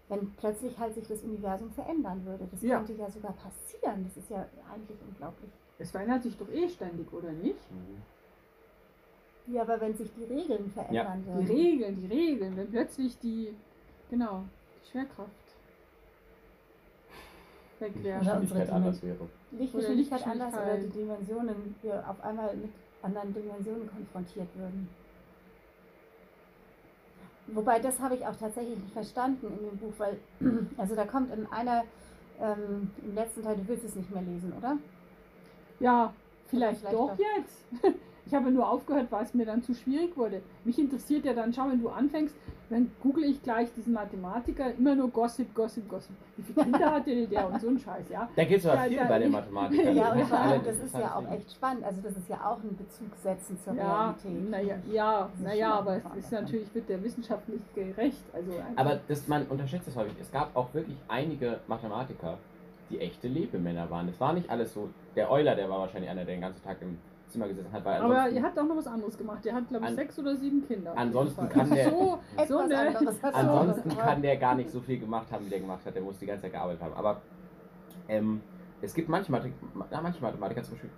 Wenn 0.09 0.33
plötzlich 0.33 0.79
halt 0.79 0.95
sich 0.95 1.07
das 1.09 1.23
Universum 1.23 1.71
verändern 1.71 2.25
würde. 2.27 2.47
Das 2.51 2.63
Ja. 2.63 2.77
könnte 2.79 2.93
ja 2.95 3.11
sogar 3.11 3.33
passieren. 3.33 4.05
Das 4.05 4.17
ist 4.17 4.31
ja 4.31 4.47
eigentlich 4.73 4.99
unglaublich. 5.09 5.51
Es 5.79 5.91
verändert 5.91 6.23
sich 6.23 6.37
doch 6.37 6.49
eh 6.51 6.69
ständig, 6.69 7.11
oder 7.13 7.33
nicht? 7.33 7.59
Ja, 9.47 9.63
aber 9.63 9.81
wenn 9.81 9.95
sich 9.97 10.13
die 10.15 10.25
Regeln 10.25 10.71
verändern 10.71 11.23
Die 11.25 11.33
würden. 11.33 11.47
Regeln, 11.47 11.97
die 12.01 12.07
Regeln, 12.07 12.57
wenn 12.57 12.71
plötzlich 12.71 13.19
die, 13.19 13.55
genau, 14.09 14.45
die 14.85 14.91
Schwerkraft 14.91 15.31
wäre. 18.03 18.21
Oder 18.21 18.41
unsere 18.41 18.73
anders 18.73 19.03
wäre. 19.03 19.29
Lichtgeschwindigkeit 19.53 20.23
Oder 20.23 20.31
anders 20.33 20.55
oder 20.55 20.77
die. 20.79 20.89
Dimensionen, 20.89 21.75
wir 21.83 22.05
auf 22.09 22.23
einmal 22.25 22.57
mit 22.57 22.71
anderen 23.03 23.35
Dimensionen 23.35 23.89
konfrontiert 23.89 24.49
würden. 24.57 24.89
Wobei, 27.49 27.79
das 27.81 28.01
habe 28.01 28.15
ich 28.15 28.27
auch 28.27 28.37
tatsächlich 28.37 28.79
nicht 28.79 28.93
verstanden 28.93 29.47
in 29.47 29.69
dem 29.69 29.79
Buch, 29.79 29.93
weil, 29.99 30.19
also 30.77 30.95
da 30.95 31.05
kommt 31.05 31.33
in 31.33 31.47
einer, 31.47 31.85
ähm, 32.41 32.91
im 33.03 33.15
letzten 33.15 33.43
Teil, 33.43 33.57
du 33.57 33.69
willst 33.69 33.85
es 33.85 33.97
nicht 33.97 34.11
mehr 34.11 34.23
lesen, 34.23 34.53
oder? 34.57 34.79
Ja, 35.81 36.13
vielleicht, 36.49 36.81
vielleicht 36.81 36.95
doch 36.95 37.11
doch. 37.11 37.19
jetzt. 37.19 37.65
Ich 38.25 38.33
habe 38.35 38.53
nur 38.53 38.69
aufgehört, 38.69 39.09
weil 39.11 39.25
es 39.25 39.35
mir 39.35 39.45
dann 39.45 39.65
zu 39.65 39.75
schwierig 39.75 40.17
wurde. 40.17 40.43
Mich 40.65 40.79
interessiert 40.79 41.25
ja 41.25 41.35
dann, 41.35 41.53
schau, 41.53 41.69
wenn 41.69 41.83
du 41.83 41.89
anfängst, 41.89 42.35
dann 42.71 42.91
google 43.03 43.25
ich 43.25 43.43
gleich 43.43 43.69
diesen 43.75 43.93
Mathematiker, 43.93 44.73
immer 44.75 44.95
nur 44.95 45.11
Gossip, 45.11 45.55
Gossip, 45.55 45.89
Gossip. 45.89 46.17
Wie 46.37 46.43
viele 46.43 46.63
Kinder 46.65 46.91
hatte 46.93 47.11
denn 47.15 47.29
der 47.29 47.47
und 47.47 47.61
so 47.61 47.69
ein 47.69 47.79
Scheiß, 47.79 48.09
ja? 48.09 48.29
Da 48.35 48.45
gibt 48.45 48.61
es 48.61 48.67
aber 48.67 48.87
Ja, 48.87 49.01
viel 49.03 49.09
bei 49.09 49.19
den 49.19 49.31
Mathematikern. 49.33 49.97
Ja, 49.97 50.13
und 50.13 50.21
Das 50.21 50.29
vor 50.29 50.39
alle 50.39 50.53
allem, 50.53 50.65
das 50.65 50.77
ist 50.79 50.95
ja 50.99 51.15
auch 51.17 51.31
echt 51.31 51.53
spannend. 51.53 51.85
Also 51.85 52.01
das 52.03 52.17
ist 52.17 52.29
ja 52.29 52.37
auch 52.45 52.59
ein 52.63 52.77
Bezug 52.77 53.15
setzen 53.23 53.59
zur 53.59 53.75
Ja, 53.75 54.15
Realität. 54.23 54.51
naja, 54.51 54.75
ja, 54.91 55.29
naja, 55.43 55.75
aber 55.75 55.97
es 55.97 56.25
ist 56.25 56.33
natürlich, 56.33 56.75
wird 56.75 56.89
der 56.89 57.03
Wissenschaft 57.05 57.49
nicht 57.49 57.75
gerecht. 57.75 58.23
Also 58.33 58.53
Aber 58.77 59.01
das, 59.07 59.29
man 59.29 59.47
unterschätzt 59.47 59.89
das 59.89 59.97
häufig. 59.97 60.15
Es 60.21 60.33
gab 60.33 60.55
auch 60.57 60.73
wirklich 60.73 60.97
einige 61.09 61.61
Mathematiker, 61.67 62.39
die 62.91 62.99
echte 63.01 63.29
Lebemänner 63.29 63.91
waren. 63.91 64.09
Es 64.09 64.19
war 64.21 64.33
nicht 64.33 64.49
alles 64.51 64.73
so. 64.73 64.89
Der 65.17 65.31
Euler, 65.31 65.55
der 65.55 65.69
war 65.69 65.81
wahrscheinlich 65.81 66.11
einer, 66.11 66.25
der 66.25 66.35
den 66.35 66.41
ganzen 66.41 66.63
Tag 66.63 66.79
im 66.81 66.99
Zimmer 67.33 67.49
gesessen 67.49 67.73
hat, 67.73 67.85
weil 67.85 68.01
Aber 68.01 68.29
er 68.29 68.43
hat 68.43 68.59
auch 68.59 68.65
noch 68.65 68.77
was 68.77 68.87
anderes 68.87 69.17
gemacht. 69.19 69.45
Der 69.45 69.55
hat, 69.55 69.69
glaube 69.69 69.85
ich, 69.87 69.95
sechs 69.97 70.19
oder 70.19 70.37
sieben 70.37 70.67
Kinder. 70.67 70.97
Ansonsten 70.97 71.49
kann 71.49 71.71
der- 71.71 71.91
So, 71.91 72.19
so 72.49 72.59
ansonsten 72.59 73.89
kann 73.99 74.23
der 74.23 74.37
gar 74.37 74.55
nicht 74.55 74.71
so 74.71 74.81
viel 74.81 74.99
gemacht 75.01 75.31
haben, 75.33 75.47
wie 75.47 75.51
der 75.51 75.61
gemacht 75.61 75.85
hat. 75.85 75.95
Der 75.95 76.03
muss 76.03 76.19
die 76.19 76.27
ganze 76.27 76.43
Zeit 76.43 76.53
gearbeitet 76.53 76.83
haben. 76.83 76.95
Aber 76.95 77.23
ähm, 78.09 78.41
es 78.81 78.95
gibt 78.95 79.09
manche, 79.09 79.31
Mathematik, 79.33 79.59
na, 79.91 80.01
manche 80.01 80.21
Mathematiker, 80.23 80.63
zum 80.63 80.75
Beispiel 80.75 80.91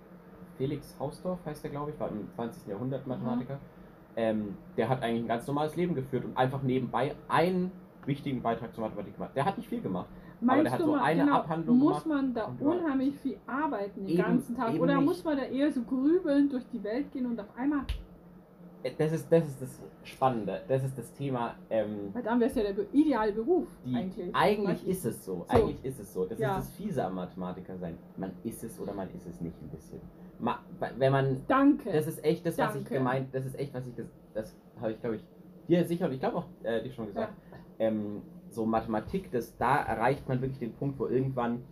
Felix 0.57 0.95
Hausdorff 0.99 1.39
heißt 1.45 1.63
der, 1.63 1.71
glaube 1.71 1.91
ich, 1.91 1.99
war 1.99 2.09
im 2.09 2.29
20. 2.35 2.67
Jahrhundert 2.67 3.05
Mathematiker. 3.07 3.57
Ähm, 4.15 4.57
der 4.77 4.87
hat 4.89 5.01
eigentlich 5.03 5.23
ein 5.23 5.27
ganz 5.27 5.45
normales 5.47 5.75
Leben 5.75 5.93
geführt 5.95 6.23
und 6.25 6.37
einfach 6.37 6.61
nebenbei 6.61 7.13
einen 7.27 7.71
wichtigen 8.05 8.41
Beitrag 8.41 8.73
zur 8.73 8.83
Mathematik 8.85 9.15
gemacht. 9.15 9.31
Der 9.35 9.43
hat 9.45 9.57
nicht 9.57 9.67
viel 9.69 9.81
gemacht. 9.81 10.07
Meinst 10.45 10.65
der 10.65 10.71
hat 10.73 10.79
du 10.79 10.85
so 10.85 10.91
mal, 10.91 11.01
eine 11.03 11.21
genau, 11.23 11.35
Abhandlung 11.37 11.77
muss 11.77 12.03
gemacht 12.03 12.23
man 12.23 12.33
da 12.33 12.51
unheimlich 12.59 13.15
viel 13.17 13.37
arbeiten 13.47 14.05
den 14.05 14.07
Eben- 14.09 14.17
ganzen 14.23 14.55
Tag? 14.55 14.73
Oder 14.79 14.95
nicht. 14.97 15.05
muss 15.05 15.23
man 15.23 15.37
da 15.37 15.43
eher 15.43 15.71
so 15.71 15.81
grübeln 15.81 16.49
durch 16.49 16.63
die 16.71 16.83
Welt 16.83 17.11
gehen 17.11 17.25
und 17.25 17.39
auf 17.39 17.47
einmal, 17.57 17.81
Äh, 18.83 18.91
Das 18.99 19.11
ist, 19.13 19.31
das 19.31 19.43
ist 19.47 19.61
das 19.61 19.81
Spannende. 20.03 20.61
Das 20.67 20.83
ist 20.83 20.95
das 20.95 21.11
Thema. 21.13 21.55
Ähm, 21.71 22.09
weil 22.13 22.21
dann 22.21 22.39
wäre 22.39 22.51
es 22.51 22.55
ja 22.55 22.61
der 22.71 22.75
ideale 22.93 23.31
Beruf 23.31 23.67
die, 23.83 23.95
eigentlich. 23.95 24.35
eigentlich, 24.35 24.87
ist 24.87 25.05
es 25.05 25.25
so. 25.25 25.37
So. 25.37 25.45
Eigentlich 25.47 25.83
ist 25.83 25.99
es 25.99 26.13
so. 26.13 26.25
Das 26.25 26.37
Ja. 26.37 26.59
ist 26.59 26.67
das 26.67 26.69
Fiese 26.77 27.03
am 27.03 27.15
Mathematiker 27.15 27.75
sein. 27.79 27.97
Man 28.15 28.31
ist 28.43 28.63
es 28.63 28.79
oder 28.79 28.93
man 28.93 29.07
ist 29.15 29.25
es 29.25 29.41
nicht 29.41 29.55
ein 29.59 29.69
bisschen. 29.69 29.99
Ma, 30.39 30.59
wenn 30.99 31.11
man. 31.11 31.41
Danke. 31.47 31.91
Das 31.91 32.05
ist 32.05 32.23
echt 32.23 32.45
das, 32.45 32.57
was 32.59 32.75
ich 32.75 32.85
gemeint. 32.85 33.33
Das 33.33 33.43
ist 33.45 33.57
echt, 33.57 33.73
was 33.73 33.87
ich. 33.87 33.93
Das 34.35 34.55
habe 34.79 34.91
ich, 34.91 34.99
glaube 34.99 35.15
ich, 35.15 35.23
dir 35.67 35.83
sicher 35.85 36.05
und 36.05 36.11
ich 36.13 36.19
glaube 36.19 36.37
auch 36.37 36.45
äh, 36.61 36.83
dir 36.83 36.91
schon 36.91 37.07
gesagt. 37.07 37.33
ähm, 37.79 38.21
so 38.55 38.65
Mathematik, 38.65 39.31
das, 39.31 39.55
da 39.57 39.77
erreicht 39.77 40.27
man 40.27 40.41
wirklich 40.41 40.59
den 40.59 40.73
Punkt, 40.73 40.99
wo 40.99 41.07
irgendwann, 41.07 41.63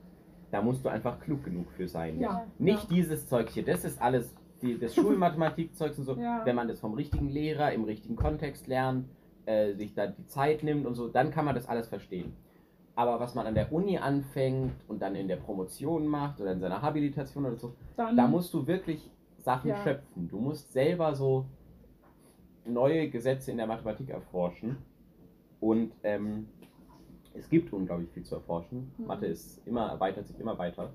da 0.52 0.62
musst 0.62 0.86
du 0.86 0.90
einfach 0.90 1.20
klug 1.20 1.44
genug 1.44 1.72
für 1.72 1.88
sein. 1.88 2.20
Ja. 2.20 2.46
Nicht 2.60 2.92
dieses 2.92 3.28
Zeug 3.28 3.50
hier, 3.50 3.63
das 3.66 3.84
ist 3.86 4.02
alles 4.02 4.36
die, 4.62 4.78
das 4.80 4.94
Schulmathematikzeug 4.96 5.98
und 5.98 6.04
so. 6.04 6.16
Ja. 6.20 6.42
Wenn 6.46 6.56
man 6.56 6.68
das 6.68 6.80
vom 6.80 6.94
richtigen 6.94 7.30
Lehrer 7.30 7.72
im 7.74 7.84
richtigen 7.84 8.16
Kontext 8.16 8.68
lernt, 8.68 9.08
äh, 9.46 9.74
sich 9.74 9.94
da 9.94 10.08
die 10.08 10.25
Zeit 10.28 10.63
nimmt 10.63 10.86
und 10.86 10.96
so, 10.96 11.08
dann 11.08 11.32
kann 11.32 11.46
man 11.46 11.56
das 11.56 11.68
alles 11.68 11.88
verstehen. 11.88 12.34
Aber 12.96 13.20
was 13.20 13.34
man 13.34 13.48
an 13.48 13.56
der 13.56 13.74
Uni 13.74 13.98
anfängt 13.98 14.75
und 14.88 15.02
dann 15.02 15.16
in 15.16 15.28
der 15.28 15.38
Promotion 15.38 16.06
macht 16.08 16.40
oder 16.40 16.52
in 16.52 16.60
seiner 16.60 16.82
Habilitation 16.82 17.46
oder 17.46 17.58
so, 17.58 17.74
Dann, 17.98 18.16
da 18.16 18.28
musst 18.28 18.54
du 18.54 18.68
wirklich 18.68 19.10
Sachen 19.40 19.70
Ja. 19.72 19.78
schöpfen. 19.84 20.30
Du 20.30 20.40
musst 20.40 20.72
selber 20.72 21.16
so 21.16 21.46
neue 22.66 23.10
Gesetze 23.10 23.52
in 23.52 23.58
der 23.58 23.68
Mathematik 23.68 24.10
erforschen. 24.10 24.78
Und 25.60 25.92
ähm, 26.04 26.48
es 27.34 27.50
gibt 27.50 27.74
unglaublich 27.74 28.10
viel 28.12 28.24
zu 28.24 28.36
erforschen. 28.36 28.92
Mhm. 28.98 29.08
Mathe 29.08 29.25
ist 29.28 29.66
immer, 29.66 29.88
erweitert 29.90 30.28
sich 30.28 30.40
immer 30.40 30.58
weiter. 30.58 30.92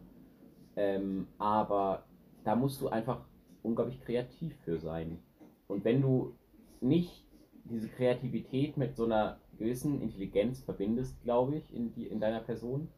Ähm, 0.77 1.27
aber 1.39 2.05
da 2.45 2.55
musst 2.55 2.81
du 2.81 2.89
einfach 2.89 3.21
unglaublich 3.63 4.01
kreativ 4.01 4.55
für 4.65 4.79
sein. 4.79 5.19
Und 5.67 5.85
wenn 5.85 6.01
du 6.01 6.35
nicht 6.81 7.25
diese 7.65 7.89
Kreativität 7.89 8.77
mit 8.77 8.97
so 8.97 9.05
einer 9.05 9.39
gewissen 9.59 10.01
Intelligenz 10.01 10.61
verbindest, 10.61 11.21
glaube 11.23 11.57
ich, 11.57 11.75
in, 11.75 11.93
die, 11.95 12.07
in 12.07 12.21
deiner 12.21 12.41
Person, 12.41 12.89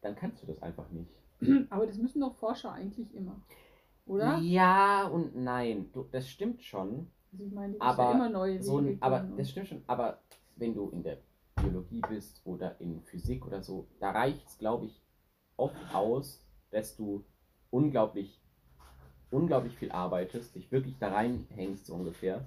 dann 0.00 0.16
kannst 0.16 0.42
du 0.42 0.46
das 0.46 0.62
einfach 0.62 0.90
nicht. 0.90 1.10
aber 1.70 1.86
das 1.86 1.98
müssen 1.98 2.20
doch 2.20 2.34
Forscher 2.34 2.72
eigentlich 2.72 3.14
immer. 3.14 3.36
Oder? 4.06 4.38
Ja 4.38 5.06
und 5.06 5.36
nein. 5.36 5.90
Du, 5.92 6.06
das 6.10 6.28
stimmt 6.28 6.62
schon. 6.62 7.06
Also 7.32 7.44
ich 7.44 7.52
meine, 7.52 7.74
Aber 7.80 8.04
ja 8.04 8.12
immer 8.12 8.28
neue 8.28 8.62
So 8.62 8.78
ein, 8.78 8.98
aber 9.00 9.20
und- 9.22 9.38
das 9.38 9.50
stimmt 9.50 9.68
schon. 9.68 9.82
Aber 9.86 10.18
wenn 10.56 10.74
du 10.74 10.88
in 10.90 11.02
der 11.02 11.18
Biologie 11.64 12.00
bist 12.08 12.40
oder 12.44 12.80
in 12.80 13.02
Physik 13.02 13.46
oder 13.46 13.62
so, 13.62 13.88
da 14.00 14.10
reicht 14.10 14.46
es, 14.46 14.58
glaube 14.58 14.86
ich, 14.86 15.02
oft 15.56 15.76
aus, 15.94 16.44
dass 16.70 16.96
du 16.96 17.24
unglaublich, 17.70 18.40
unglaublich 19.30 19.76
viel 19.78 19.92
arbeitest, 19.92 20.54
dich 20.54 20.70
wirklich 20.72 20.98
da 20.98 21.08
reinhängst, 21.08 21.86
so 21.86 21.94
ungefähr. 21.94 22.44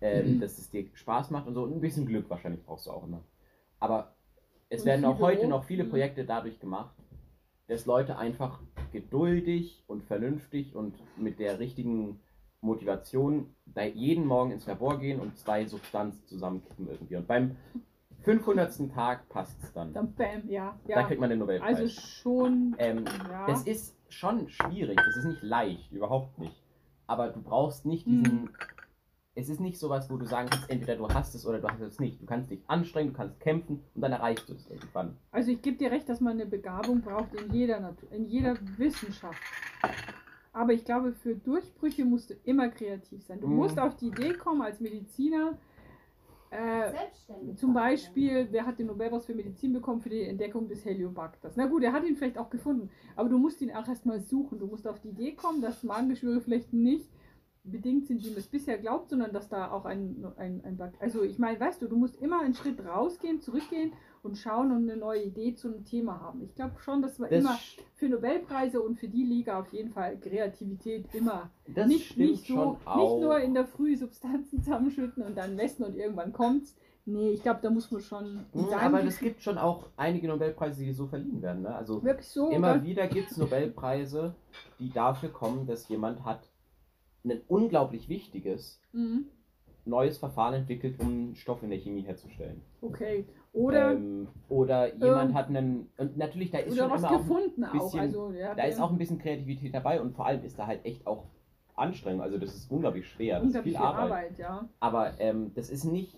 Ähm, 0.00 0.36
Mhm. 0.36 0.40
Dass 0.40 0.58
es 0.58 0.70
dir 0.70 0.86
Spaß 0.94 1.30
macht 1.30 1.46
und 1.46 1.54
so. 1.54 1.64
Und 1.64 1.72
ein 1.74 1.80
bisschen 1.80 2.06
Glück 2.06 2.28
wahrscheinlich 2.30 2.64
brauchst 2.64 2.86
du 2.86 2.90
auch 2.90 3.04
immer. 3.04 3.24
Aber 3.80 4.14
es 4.68 4.84
Und 4.84 4.86
werden 4.86 5.04
auch 5.06 5.20
heute 5.20 5.40
Büro. 5.42 5.48
noch 5.48 5.64
viele 5.64 5.84
Mhm. 5.84 5.90
Projekte 5.90 6.24
dadurch 6.26 6.60
gemacht, 6.60 6.94
dass 7.68 7.86
Leute 7.86 8.18
einfach 8.18 8.60
geduldig 8.92 9.84
und 9.86 10.04
vernünftig 10.04 10.74
und 10.76 10.94
mit 11.16 11.38
der 11.38 11.58
richtigen 11.58 12.20
Motivation 12.60 13.54
da 13.66 13.82
jeden 13.84 14.26
Morgen 14.26 14.52
ins 14.52 14.66
Labor 14.66 14.98
gehen 14.98 15.20
und 15.20 15.38
zwei 15.38 15.66
Substanzen 15.66 16.26
zusammenkippen 16.26 16.88
irgendwie. 16.88 17.16
Und 17.16 17.26
beim 17.26 17.56
500. 18.26 18.92
Tag 18.92 19.28
passt 19.28 19.56
es 19.62 19.72
dann. 19.72 19.92
Dann 19.92 20.12
bam, 20.14 20.48
ja. 20.48 20.78
Da 20.86 21.00
ja. 21.00 21.02
kriegt 21.04 21.20
man 21.20 21.30
den 21.30 21.38
Nobelpreis. 21.38 21.78
Also 21.78 21.88
schon. 22.00 22.74
ähm, 22.78 23.04
ja. 23.30 23.46
Das 23.46 23.62
ist 23.62 23.96
schon 24.08 24.48
schwierig, 24.48 24.96
das 24.96 25.16
ist 25.16 25.24
nicht 25.24 25.42
leicht, 25.42 25.90
überhaupt 25.92 26.38
nicht. 26.38 26.62
Aber 27.06 27.28
du 27.28 27.40
brauchst 27.40 27.86
nicht 27.86 28.06
diesen. 28.06 28.42
Mhm. 28.42 28.50
Es 29.38 29.48
ist 29.50 29.60
nicht 29.60 29.78
sowas, 29.78 30.08
wo 30.10 30.16
du 30.16 30.24
sagen 30.24 30.48
kannst, 30.50 30.70
entweder 30.70 30.96
du 30.96 31.08
hast 31.08 31.34
es 31.34 31.46
oder 31.46 31.60
du 31.60 31.68
hast 31.68 31.80
es 31.82 32.00
nicht. 32.00 32.20
Du 32.22 32.26
kannst 32.26 32.50
dich 32.50 32.60
anstrengen, 32.68 33.10
du 33.12 33.16
kannst 33.16 33.38
kämpfen 33.38 33.82
und 33.94 34.00
dann 34.00 34.10
erreichst 34.12 34.48
du 34.48 34.54
es 34.54 34.66
irgendwann. 34.70 35.18
Also 35.30 35.50
ich 35.50 35.60
gebe 35.60 35.76
dir 35.76 35.90
recht, 35.90 36.08
dass 36.08 36.20
man 36.22 36.32
eine 36.32 36.46
Begabung 36.46 37.02
braucht 37.02 37.34
in 37.34 37.52
jeder 37.52 37.78
Natur, 37.80 38.10
in 38.12 38.26
jeder 38.26 38.56
Wissenschaft. 38.78 39.38
Aber 40.54 40.72
ich 40.72 40.86
glaube, 40.86 41.12
für 41.12 41.34
Durchbrüche 41.34 42.06
musst 42.06 42.30
du 42.30 42.34
immer 42.44 42.70
kreativ 42.70 43.22
sein. 43.26 43.40
Du 43.40 43.46
Mhm. 43.46 43.56
musst 43.56 43.78
auf 43.78 43.94
die 43.96 44.06
Idee 44.06 44.32
kommen 44.32 44.62
als 44.62 44.80
Mediziner. 44.80 45.58
Äh, 46.50 46.90
Selbstständig. 46.90 47.58
zum 47.58 47.74
Beispiel, 47.74 48.48
wer 48.50 48.66
hat 48.66 48.78
den 48.78 48.86
Nobelpreis 48.86 49.26
für 49.26 49.34
Medizin 49.34 49.72
bekommen 49.72 50.00
für 50.00 50.10
die 50.10 50.22
Entdeckung 50.22 50.68
des 50.68 50.84
Heliobacters? 50.84 51.56
Na 51.56 51.66
gut, 51.66 51.82
er 51.82 51.92
hat 51.92 52.04
ihn 52.04 52.16
vielleicht 52.16 52.38
auch 52.38 52.50
gefunden, 52.50 52.90
aber 53.16 53.28
du 53.28 53.38
musst 53.38 53.60
ihn 53.60 53.72
auch 53.72 53.86
erstmal 53.88 54.20
suchen. 54.20 54.58
Du 54.58 54.66
musst 54.66 54.86
auf 54.86 55.00
die 55.00 55.08
Idee 55.08 55.32
kommen, 55.32 55.60
dass 55.60 55.82
Magengeschwüre 55.82 56.40
vielleicht 56.40 56.72
nicht 56.72 57.10
bedingt 57.70 58.06
sind, 58.06 58.24
wie 58.24 58.30
man 58.30 58.38
es 58.38 58.46
bisher 58.46 58.78
glaubt, 58.78 59.10
sondern 59.10 59.32
dass 59.32 59.48
da 59.48 59.70
auch 59.70 59.84
ein, 59.84 60.24
ein, 60.36 60.62
ein 60.64 60.92
Also 61.00 61.22
ich 61.22 61.38
meine, 61.38 61.58
weißt 61.58 61.82
du, 61.82 61.88
du 61.88 61.96
musst 61.96 62.16
immer 62.20 62.40
einen 62.40 62.54
Schritt 62.54 62.84
rausgehen, 62.84 63.40
zurückgehen 63.40 63.92
und 64.22 64.36
schauen 64.36 64.70
und 64.70 64.88
eine 64.88 64.96
neue 64.96 65.24
Idee 65.24 65.54
zu 65.54 65.68
einem 65.68 65.84
Thema 65.84 66.20
haben. 66.20 66.42
Ich 66.42 66.54
glaube 66.54 66.78
schon, 66.80 67.02
dass 67.02 67.18
wir 67.18 67.28
Das, 67.28 67.40
immer 67.40 67.58
für 67.94 68.08
Nobelpreise 68.08 68.80
und 68.80 68.98
für 68.98 69.08
die 69.08 69.24
Liga 69.24 69.60
auf 69.60 69.72
jeden 69.72 69.90
Fall 69.90 70.18
Kreativität 70.18 71.06
immer 71.12 71.50
das 71.66 71.88
nicht, 71.88 72.16
nicht 72.16 72.46
so, 72.46 72.78
nicht 72.96 73.20
nur 73.20 73.38
in 73.38 73.54
der 73.54 73.66
Früh 73.66 73.96
Substanzen 73.96 74.62
zusammenschütten 74.62 75.22
und 75.22 75.36
dann 75.36 75.56
messen 75.56 75.84
und 75.84 75.96
irgendwann 75.96 76.32
kommt's. 76.32 76.76
Nee, 77.08 77.30
ich 77.30 77.42
glaube, 77.42 77.60
da 77.62 77.70
muss 77.70 77.92
man 77.92 78.00
schon 78.00 78.44
Mhm, 78.52 78.72
aber 78.72 79.04
es 79.04 79.20
gibt 79.20 79.40
schon 79.40 79.58
auch 79.58 79.86
einige 79.96 80.26
Nobelpreise, 80.26 80.84
die 80.84 80.92
so 80.92 81.06
verliehen 81.06 81.40
werden. 81.40 81.62
Ne? 81.62 81.72
Also 81.72 82.02
wirklich 82.02 82.26
so. 82.26 82.50
immer 82.50 82.72
oder? 82.72 82.82
wieder 82.82 83.06
gibt 83.06 83.30
es 83.30 83.36
Nobelpreise, 83.36 84.34
die 84.80 84.90
dafür 84.90 85.28
kommen, 85.28 85.68
dass 85.68 85.88
jemand 85.88 86.24
hat 86.24 86.40
ein 87.30 87.40
unglaublich 87.48 88.08
wichtiges 88.08 88.80
Mhm. 88.92 89.26
neues 89.84 90.18
Verfahren 90.18 90.54
entwickelt, 90.54 90.98
um 91.00 91.34
Stoff 91.34 91.62
in 91.62 91.70
der 91.70 91.78
Chemie 91.78 92.02
herzustellen. 92.02 92.60
Okay. 92.80 93.24
Oder, 93.52 93.92
ähm, 93.92 94.28
oder 94.48 94.94
jemand 94.94 95.30
ähm, 95.30 95.34
hat 95.34 95.48
einen. 95.48 95.88
Und 95.96 96.16
natürlich, 96.16 96.50
da 96.50 96.58
ist 96.58 96.72
oder 96.72 96.82
schon 96.82 96.90
was 96.92 97.00
immer 97.02 97.10
auch, 97.12 97.18
gefunden 97.18 97.64
auch. 97.64 97.72
bisschen- 97.72 98.00
Also, 98.00 98.32
ja, 98.32 98.54
da 98.54 98.64
ist 98.64 98.80
auch 98.80 98.90
ein 98.90 98.98
bisschen 98.98 99.18
Kreativität 99.18 99.72
dabei 99.74 100.00
und 100.00 100.14
vor 100.14 100.26
allem 100.26 100.44
ist 100.44 100.58
da 100.58 100.66
halt 100.66 100.84
echt 100.84 101.06
auch 101.06 101.24
Anstrengung. 101.74 102.20
Also 102.22 102.38
das 102.38 102.54
ist 102.54 102.70
unglaublich 102.70 103.06
schwer. 103.08 103.36
Das 103.36 103.44
ist 103.44 103.46
unglaublich 103.48 103.74
viel 103.74 103.80
viel 103.80 103.86
Arbeit. 103.86 104.02
Arbeit, 104.10 104.38
ja. 104.38 104.68
Aber 104.80 105.20
ähm, 105.20 105.52
das 105.54 105.70
ist 105.70 105.84
nicht, 105.84 106.16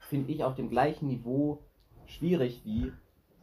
finde 0.00 0.32
ich, 0.32 0.44
auf 0.44 0.54
dem 0.54 0.70
gleichen 0.70 1.08
Niveau 1.08 1.58
schwierig 2.06 2.62
wie 2.64 2.92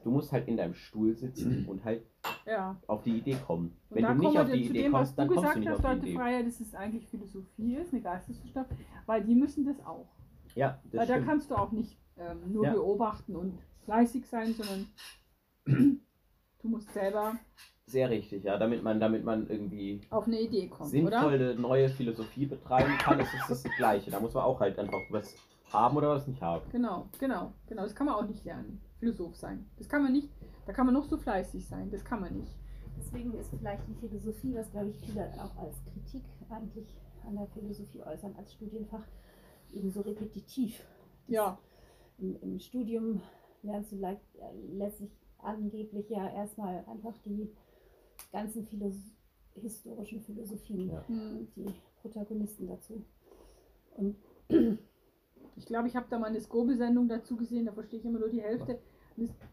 du 0.07 0.11
musst 0.11 0.31
halt 0.31 0.47
in 0.47 0.55
deinem 0.55 0.73
Stuhl 0.73 1.13
sitzen 1.15 1.65
und 1.67 1.83
halt 1.83 2.01
ja. 2.45 2.77
auf 2.87 3.03
die 3.03 3.17
Idee 3.17 3.35
kommen. 3.45 3.77
Und 3.89 3.97
Wenn 3.97 4.03
da 4.03 4.13
du 4.13 4.19
nicht 4.19 4.39
auf 4.39 4.49
die 4.49 4.63
zu 4.63 4.69
Idee 4.71 4.83
dem, 4.83 4.93
was 4.93 4.99
kommst, 4.99 5.11
du 5.11 5.15
dann 5.17 5.27
kommst 5.27 5.41
gesagt 5.41 5.55
du 5.55 5.59
nicht 5.59 5.69
hast, 5.69 5.75
auf 5.75 5.81
die 5.81 5.87
Leute 5.95 6.07
Idee. 6.07 6.15
Freier, 6.15 6.43
dass 6.43 6.59
es 6.61 6.75
eigentlich 6.75 7.07
Philosophie 7.07 7.75
ist, 7.75 7.93
eine 7.93 8.01
Geisteswissenschaft, 8.01 8.71
weil 9.05 9.23
die 9.25 9.35
müssen 9.35 9.65
das 9.65 9.85
auch. 9.85 10.07
Ja, 10.55 10.79
das 10.85 11.01
Weil 11.01 11.07
da 11.07 11.13
stimmt. 11.15 11.27
kannst 11.27 11.51
du 11.51 11.55
auch 11.55 11.71
nicht 11.73 11.97
ähm, 12.17 12.53
nur 12.53 12.63
Ja. 12.63 12.71
beobachten 12.73 13.35
und 13.35 13.59
fleißig 13.83 14.25
sein, 14.27 14.53
sondern 14.53 14.87
du 16.61 16.67
musst 16.69 16.91
selber 16.93 17.33
Sehr 17.85 18.09
richtig, 18.09 18.43
ja. 18.45 18.57
Damit 18.57 18.83
man, 18.83 18.99
damit 19.01 19.25
man 19.25 19.49
irgendwie 19.49 20.01
auf 20.09 20.25
eine 20.25 20.39
Idee 20.39 20.67
kommen, 20.69 20.89
oder? 21.05 21.19
sinnvolle 21.19 21.55
neue 21.55 21.89
Philosophie 21.89 22.45
betreiben 22.45 22.97
kann, 22.97 23.19
ist 23.19 23.33
es 23.33 23.47
das 23.47 23.63
Gleiche. 23.75 24.09
Da 24.09 24.19
muss 24.21 24.33
man 24.33 24.43
auch 24.43 24.59
halt 24.61 24.79
einfach 24.79 24.99
was 25.09 25.35
haben 25.71 25.97
oder 25.97 26.09
was 26.11 26.25
nicht 26.27 26.41
haben. 26.41 26.65
Genau, 26.71 27.09
genau, 27.19 27.51
genau. 27.67 27.83
Das 27.83 27.93
kann 27.93 28.07
man 28.07 28.15
auch 28.15 28.27
nicht 28.27 28.45
lernen. 28.45 28.81
Philosoph 28.99 29.35
sein. 29.35 29.69
Das 29.77 29.87
kann 29.87 30.03
man 30.03 30.13
nicht. 30.13 30.29
Da 30.65 30.73
kann 30.73 30.85
man 30.85 30.93
noch 30.95 31.05
so 31.05 31.17
fleißig 31.17 31.65
sein. 31.67 31.89
Das 31.91 32.03
kann 32.03 32.21
man 32.21 32.37
nicht. 32.37 32.53
Deswegen 32.97 33.33
ist 33.35 33.51
vielleicht 33.57 33.87
die 33.87 33.93
Philosophie, 33.93 34.55
was 34.55 34.71
glaube 34.71 34.89
ich 34.89 34.99
viele 34.99 35.25
auch 35.41 35.55
als 35.57 35.75
Kritik 35.85 36.23
eigentlich 36.49 36.95
an 37.25 37.35
der 37.35 37.47
Philosophie 37.47 38.01
äußern, 38.03 38.35
als 38.35 38.53
Studienfach 38.53 39.05
eben 39.71 39.91
so 39.91 40.01
repetitiv. 40.01 40.83
Das 41.27 41.35
Ja, 41.35 41.59
Im, 42.17 42.35
Im 42.41 42.59
Studium 42.59 43.21
lernst 43.61 43.91
du 43.91 43.97
leicht, 43.97 44.21
äh, 44.35 44.75
letztlich 44.75 45.11
angeblich 45.39 46.09
ja 46.09 46.27
erstmal 46.33 46.83
einfach 46.85 47.13
die 47.25 47.51
ganzen 48.31 48.65
Philos 48.65 48.95
historischen 49.55 50.21
Philosophien, 50.21 50.89
Ja. 50.89 51.07
hm. 51.07 51.47
die 51.55 51.73
Protagonisten 52.01 52.67
dazu. 52.67 53.03
Und 53.95 54.15
ich 55.57 55.65
glaube, 55.65 55.87
ich 55.87 55.95
habe 55.95 56.05
da 56.09 56.19
mal 56.19 56.27
eine 56.27 56.39
Skobel-Sendung 56.39 57.09
dazu 57.09 57.35
gesehen. 57.35 57.65
Da 57.65 57.73
verstehe 57.73 57.99
ich 57.99 58.05
immer 58.05 58.19
nur 58.19 58.29
die 58.29 58.41
Hälfte. 58.41 58.79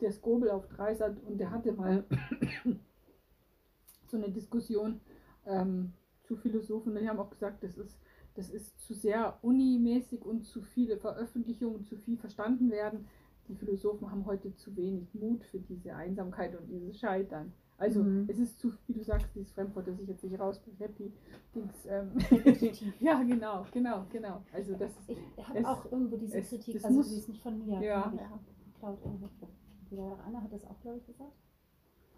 Der 0.01 0.13
Skobel 0.13 0.51
auf 0.51 0.69
Dreisat 0.69 1.17
und 1.25 1.39
der 1.39 1.51
hatte 1.51 1.73
mal 1.73 2.05
so 4.07 4.19
eine 4.19 4.31
Diskussion 4.31 5.01
ähm, 5.47 5.95
zu 6.23 6.37
Philosophen. 6.37 6.95
Die 6.95 7.09
haben 7.09 7.19
auch 7.19 7.31
gesagt, 7.31 7.65
das 7.65 7.79
ist, 7.79 7.99
das 8.35 8.51
ist 8.51 8.79
zu 8.81 8.93
sehr 8.93 9.39
unimäßig 9.41 10.23
und 10.23 10.45
zu 10.45 10.61
viele 10.61 10.99
Veröffentlichungen, 10.99 11.87
zu 11.87 11.97
viel 11.97 12.19
verstanden 12.19 12.71
werden. 12.71 13.07
Die 13.49 13.55
Philosophen 13.55 14.11
haben 14.11 14.27
heute 14.27 14.55
zu 14.55 14.77
wenig 14.77 15.15
Mut 15.15 15.45
für 15.45 15.61
diese 15.61 15.95
Einsamkeit 15.95 16.59
und 16.59 16.69
dieses 16.69 16.99
Scheitern. 16.99 17.55
Also 17.77 18.03
Mhm. 18.03 18.27
es 18.31 18.39
ist 18.39 18.61
zu, 18.61 18.73
wie 18.87 18.93
du 18.95 19.03
sagst, 19.03 19.27
dieses 19.35 19.51
Fremdwort, 19.53 19.89
das 19.89 19.99
ich 19.99 20.09
jetzt 20.09 20.23
nicht 20.23 20.39
rausbringe, 20.39 20.77
Happy. 20.79 21.13
Dings, 21.55 21.75
ähm, 21.87 22.13
ja, 23.01 23.23
genau, 23.23 23.67
genau, 23.73 24.05
genau. 24.11 24.43
Also 24.53 24.75
das 24.77 24.91
ist, 24.93 25.11
ich 25.37 25.49
habe 25.49 25.69
auch 25.69 25.85
irgendwo 25.91 26.17
diese 26.17 26.39
es- 26.39 26.49
Kritik, 26.51 26.75
das 26.75 26.85
also 26.85 26.99
muss- 26.99 27.09
die 27.11 27.17
ist 27.17 27.29
nicht 27.29 27.43
von 27.43 27.59
mir, 27.59 27.81
Ja. 27.83 28.13
geklaut 28.73 28.99
irgendwo. 29.05 29.29
Anna 30.27 30.41
hat 30.43 30.53
das 30.53 30.65
auch, 30.67 30.81
glaube 30.81 30.99
ich, 30.99 31.07
gesagt. 31.07 31.33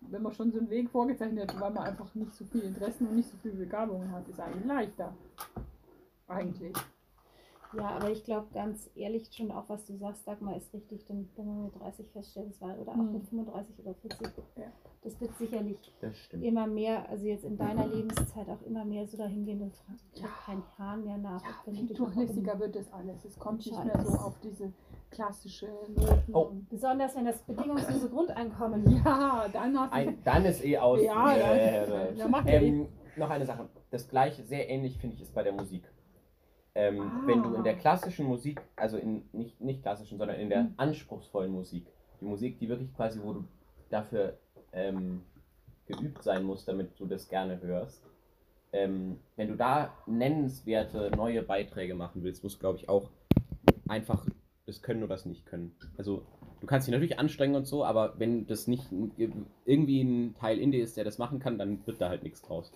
wenn 0.09 0.23
man 0.23 0.33
schon 0.33 0.51
so 0.53 0.59
einen 0.59 0.71
Weg 0.71 0.89
vorgezeichnet 0.91 1.53
hat, 1.53 1.61
weil 1.61 1.71
man 1.73 1.83
einfach 1.85 2.15
nicht 2.15 2.33
so 2.35 2.45
viel 2.45 2.61
Interessen 2.63 3.07
und 3.09 3.17
nicht 3.17 3.29
so 3.31 3.37
viel 3.39 3.53
Begabungen 3.53 4.11
hat, 4.13 4.27
ist 4.29 4.39
eigentlich 4.41 4.65
leichter. 4.65 5.15
Eigentlich. 6.29 6.73
Ja, 7.77 7.89
aber 7.97 8.11
ich 8.11 8.25
glaube 8.25 8.47
ganz 8.55 8.89
ehrlich 8.95 9.29
schon 9.33 9.51
auch, 9.51 9.69
was 9.69 9.85
du 9.87 9.97
sagst, 9.97 10.27
Dagmar, 10.27 10.57
ist 10.57 10.73
richtig, 10.73 11.05
denn 11.07 11.29
wenn 11.37 11.47
man 11.47 11.65
mit 11.65 11.81
30 11.81 12.07
feststellt, 12.11 12.51
es 12.51 12.61
war 12.61 12.79
oder 12.79 12.93
auch 12.93 12.97
Mhm. 12.97 13.13
mit 13.13 13.25
35 13.29 13.79
oder 13.81 13.95
40, 13.95 14.29
Ja. 14.57 14.65
das 15.03 15.21
wird 15.21 15.37
sicherlich 15.37 15.77
Das 16.01 16.13
immer 16.41 16.67
mehr, 16.67 17.09
also 17.09 17.27
jetzt 17.27 17.45
in 17.45 17.57
deiner 17.59 17.87
Lebenszeit 17.87 18.49
auch 18.49 18.63
immer 18.63 18.85
mehr 18.85 19.07
so 19.07 19.17
dahin 19.17 19.45
gehen, 19.45 19.61
das 19.61 19.79
fragt 19.81 20.01
Ja. 20.19 20.27
kein 20.45 20.63
Hahn 20.79 21.05
mehr 21.05 21.19
nach. 21.19 21.43
du 21.65 21.73
Viel 21.73 21.87
durchlässiger 21.95 22.59
wird 22.59 22.77
das 22.77 22.93
alles. 22.93 23.25
Es 23.25 23.39
kommt 23.39 23.59
nicht 23.67 23.85
mehr 23.85 24.01
so 24.05 24.19
auf 24.19 24.39
diese 24.41 24.73
klassische 25.11 25.69
Noten. 25.95 26.33
Oh. 26.35 26.41
und- 26.41 26.69
Besonders 26.69 27.15
wenn 27.17 27.27
das 27.27 27.43
bedingungslose 27.43 28.09
Grundeinkommen. 28.11 28.85
Ja, 29.07 29.47
dann 29.53 29.79
hast 29.79 29.91
du. 29.93 29.97
Ein, 29.97 30.19
dann 30.25 30.45
ist 30.45 30.65
eh 30.65 30.79
aus. 30.79 31.01
Ja, 31.03 31.37
dann- 31.37 31.59
äh, 31.59 32.15
dann 32.17 32.31
macht 32.31 32.45
ähm, 32.49 32.89
noch 33.17 33.31
eine 33.31 33.47
Sache. 33.47 33.69
Das 33.91 34.09
gleiche, 34.09 34.43
sehr 34.45 34.69
ähnlich 34.69 34.99
finde 34.99 35.15
ich, 35.17 35.23
ist 35.23 35.35
bei 35.35 35.43
der 35.43 35.53
Musik. 35.53 35.85
Ähm, 36.77 37.01
Ah. 37.01 37.23
Wenn 37.27 37.43
du 37.43 37.55
in 37.55 37.65
der 37.65 37.75
klassischen 37.75 38.27
Musik, 38.27 38.61
also 38.77 38.99
in 38.99 39.23
nicht, 39.33 39.59
nicht 39.61 39.83
klassischen, 39.83 40.19
sondern 40.19 40.39
in 40.39 40.51
der 40.51 40.61
Hm. 40.65 40.75
anspruchsvollen 40.77 41.51
Musik, 41.51 41.87
die 42.21 42.27
Musik, 42.27 42.59
die 42.59 42.69
wirklich 42.69 42.95
quasi, 42.95 43.19
wo 43.23 43.33
du 43.33 43.45
dafür 43.89 44.37
ähm, 44.73 45.23
geübt 45.87 46.23
sein 46.23 46.45
musst, 46.45 46.69
damit 46.69 46.91
du 47.01 47.07
das 47.07 47.29
gerne 47.29 47.61
hörst, 47.63 48.03
ähm, 48.73 49.19
wenn 49.37 49.49
du 49.49 49.57
da 49.57 49.95
nennenswerte 50.07 51.11
neue 51.17 51.43
Beiträge 51.43 51.95
machen 51.95 52.23
willst, 52.23 52.43
musst 52.43 52.57
du, 52.57 52.61
glaube 52.61 52.79
ich, 52.79 52.89
auch 52.91 53.09
einfach 53.89 54.27
das 54.67 54.83
können 54.83 55.03
oder 55.03 55.15
das 55.15 55.25
nicht 55.25 55.47
können. 55.47 55.75
Also 55.97 56.27
du 56.61 56.67
kannst 56.67 56.87
dich 56.89 56.93
natürlich 56.93 57.19
anstrengen 57.19 57.55
und 57.55 57.67
so, 57.67 57.85
aber 57.85 58.19
wenn 58.19 58.47
das 58.47 58.67
nicht 58.67 58.85
irgendwie 59.65 60.03
ein 60.03 60.35
Teil 60.35 60.59
in 60.59 60.73
dir 60.73 60.83
ist, 60.83 60.97
der 60.97 61.05
das 61.05 61.19
machen 61.19 61.39
kann, 61.39 61.57
dann 61.57 61.87
wird 61.87 62.01
da 62.01 62.09
halt 62.11 62.23
nichts 62.23 62.43
draus. 62.43 62.71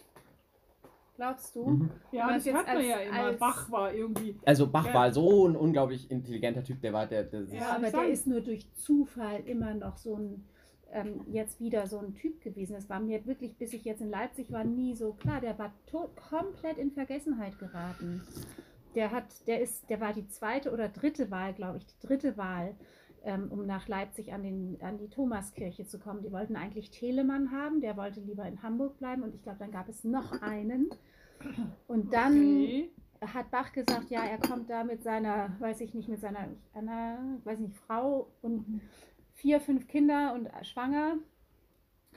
Glaubst 1.20 1.54
du? 1.54 1.66
Mhm. 1.66 1.90
ja, 2.12 2.32
das 2.32 2.46
hat 2.46 2.66
man 2.66 2.76
als- 2.78 2.86
ja 2.86 2.96
immer. 3.00 3.18
als- 3.26 3.38
Bach 3.38 3.70
war 3.70 3.92
irgendwie. 3.92 4.38
Also 4.46 4.66
Bach 4.66 4.86
Ja. 4.86 4.94
war 4.94 5.12
so 5.12 5.46
ein 5.46 5.54
unglaublich 5.54 6.10
intelligenter 6.10 6.64
Typ, 6.64 6.80
der 6.80 6.94
war 6.94 7.06
der, 7.06 7.24
der 7.24 7.42
Ja, 7.42 7.76
aber 7.76 7.90
der 7.90 8.08
ist 8.08 8.26
nur 8.26 8.40
durch 8.40 8.72
Zufall 8.74 9.40
immer 9.44 9.74
noch 9.74 9.98
so 9.98 10.16
ein, 10.16 10.46
ähm, 10.92 11.20
jetzt 11.30 11.60
wieder 11.60 11.86
so 11.86 11.98
ein 11.98 12.14
Typ 12.14 12.40
gewesen. 12.40 12.72
Das 12.72 12.88
war 12.88 13.00
mir 13.00 13.26
wirklich, 13.26 13.54
bis 13.58 13.74
ich 13.74 13.84
jetzt 13.84 14.00
in 14.00 14.08
Leipzig 14.08 14.50
war, 14.50 14.64
nie 14.64 14.94
so 14.94 15.12
klar. 15.12 15.42
Der 15.42 15.58
war 15.58 15.74
komplett 16.30 16.78
in 16.78 16.90
Vergessenheit 16.90 17.58
geraten. 17.58 18.22
Der 18.94 19.10
hat, 19.10 19.46
der 19.46 19.60
ist, 19.60 19.90
der 19.90 20.00
war 20.00 20.14
die 20.14 20.26
zweite 20.28 20.72
oder 20.72 20.88
dritte 20.88 21.30
Wahl, 21.30 21.52
glaube 21.52 21.76
ich, 21.76 21.86
die 21.86 22.06
dritte 22.06 22.38
Wahl, 22.38 22.74
um 23.50 23.66
nach 23.66 23.88
Leipzig 23.88 24.32
an, 24.32 24.42
den, 24.42 24.78
an 24.82 24.98
die 24.98 25.08
Thomaskirche 25.08 25.86
zu 25.86 25.98
kommen. 25.98 26.22
Die 26.22 26.32
wollten 26.32 26.56
eigentlich 26.56 26.90
Telemann 26.90 27.50
haben, 27.52 27.80
der 27.80 27.96
wollte 27.96 28.20
lieber 28.20 28.46
in 28.46 28.62
Hamburg 28.62 28.98
bleiben 28.98 29.22
und 29.22 29.34
ich 29.34 29.42
glaube, 29.42 29.58
dann 29.58 29.72
gab 29.72 29.88
es 29.88 30.04
noch 30.04 30.40
einen. 30.42 30.90
Und 31.86 32.12
dann 32.12 32.36
Okay. 32.36 32.90
hat 33.20 33.50
Bach 33.50 33.72
gesagt, 33.72 34.10
ja, 34.10 34.24
er 34.24 34.38
kommt 34.38 34.70
da 34.70 34.84
mit 34.84 35.02
seiner, 35.02 35.54
weiß 35.60 35.80
ich 35.80 35.94
nicht, 35.94 36.08
mit 36.08 36.20
seiner, 36.20 36.48
einer, 36.74 37.18
weiß 37.44 37.58
nicht, 37.60 37.76
Frau 37.76 38.30
und 38.42 38.80
vier, 39.34 39.60
fünf 39.60 39.86
Kinder 39.88 40.34
und 40.34 40.48
schwanger 40.66 41.16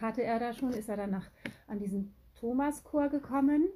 hatte 0.02 0.24
er 0.24 0.40
da 0.40 0.54
schon, 0.54 0.72
ist 0.74 0.90
er 0.90 0.98
dann 0.98 1.12
nach, 1.12 1.30
an 1.68 1.80
diesen 1.80 2.14
Thomaschor 2.36 3.10
gekommen, 3.10 3.70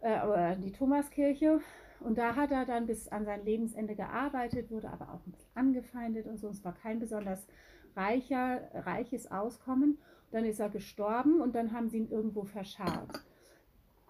äh, 0.00 0.22
oder 0.26 0.56
die 0.56 0.72
Thomaskirche. 0.72 1.60
Und 2.04 2.18
da 2.18 2.36
hat 2.36 2.50
er 2.50 2.66
dann 2.66 2.86
bis 2.86 3.08
an 3.08 3.24
sein 3.24 3.44
Lebensende 3.44 3.94
gearbeitet, 3.94 4.70
wurde 4.70 4.90
aber 4.90 5.06
auch 5.14 5.26
ein 5.26 5.32
bisschen 5.32 5.50
angefeindet 5.56 6.26
und 6.26 6.38
so. 6.38 6.48
Es 6.48 6.62
war 6.64 6.74
kein 6.74 7.00
besonders 7.00 7.46
reicher, 7.96 8.60
reiches 8.74 9.30
Auskommen. 9.30 9.98
Dann 10.30 10.44
ist 10.44 10.60
er 10.60 10.68
gestorben 10.68 11.40
und 11.40 11.54
dann 11.54 11.72
haben 11.72 11.88
sie 11.88 11.98
ihn 11.98 12.10
irgendwo 12.10 12.44
verscharrt. 12.44 13.24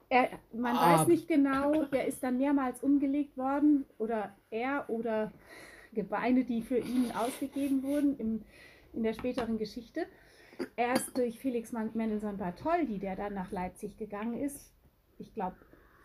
Er, 0.09 0.29
man 0.53 0.77
Ah. 0.77 0.99
weiß 1.01 1.09
nicht 1.09 1.29
genau, 1.29 1.85
der 1.85 2.07
ist 2.07 2.23
dann 2.23 2.39
mehrmals 2.39 2.83
umgelegt 2.83 3.37
worden 3.39 3.87
oder 3.99 4.35
er 4.51 4.91
oder 4.91 5.33
Gebeine, 5.93 6.45
die 6.45 6.63
für 6.63 6.79
ihn 6.79 7.13
ausgegeben 7.13 7.83
wurden 7.85 8.19
im, 8.19 8.43
in 8.93 9.03
der 9.05 9.15
späteren 9.15 9.57
Geschichte. 9.59 10.07
Erst 10.77 11.17
durch 11.17 11.39
Felix 11.39 11.73
Mendelssohn 11.73 12.37
Bartholdy, 12.39 12.99
der 12.99 13.17
dann 13.17 13.35
nach 13.35 13.51
Leipzig 13.53 13.97
gegangen 13.97 14.39
ist, 14.39 14.73
ich 15.19 15.33
glaube 15.35 15.57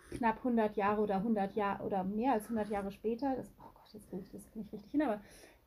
knapp 0.09 0.37
100 0.37 0.75
Jahre 0.75 1.01
oder 1.01 1.15
100 1.17 1.55
Jahre 1.55 1.83
oder 1.83 2.03
mehr 2.03 2.33
als 2.33 2.45
100 2.45 2.69
Jahre 2.69 2.91
später, 2.91 3.35
das, 3.35 3.51
oh 3.59 3.71
Gott, 3.73 3.93
jetzt 3.93 4.09
kriege 4.09 4.23
ich 4.23 4.31
das 4.31 4.55
nicht 4.55 4.71
richtig 4.73 4.91
hin, 4.91 5.01
aber 5.01 5.21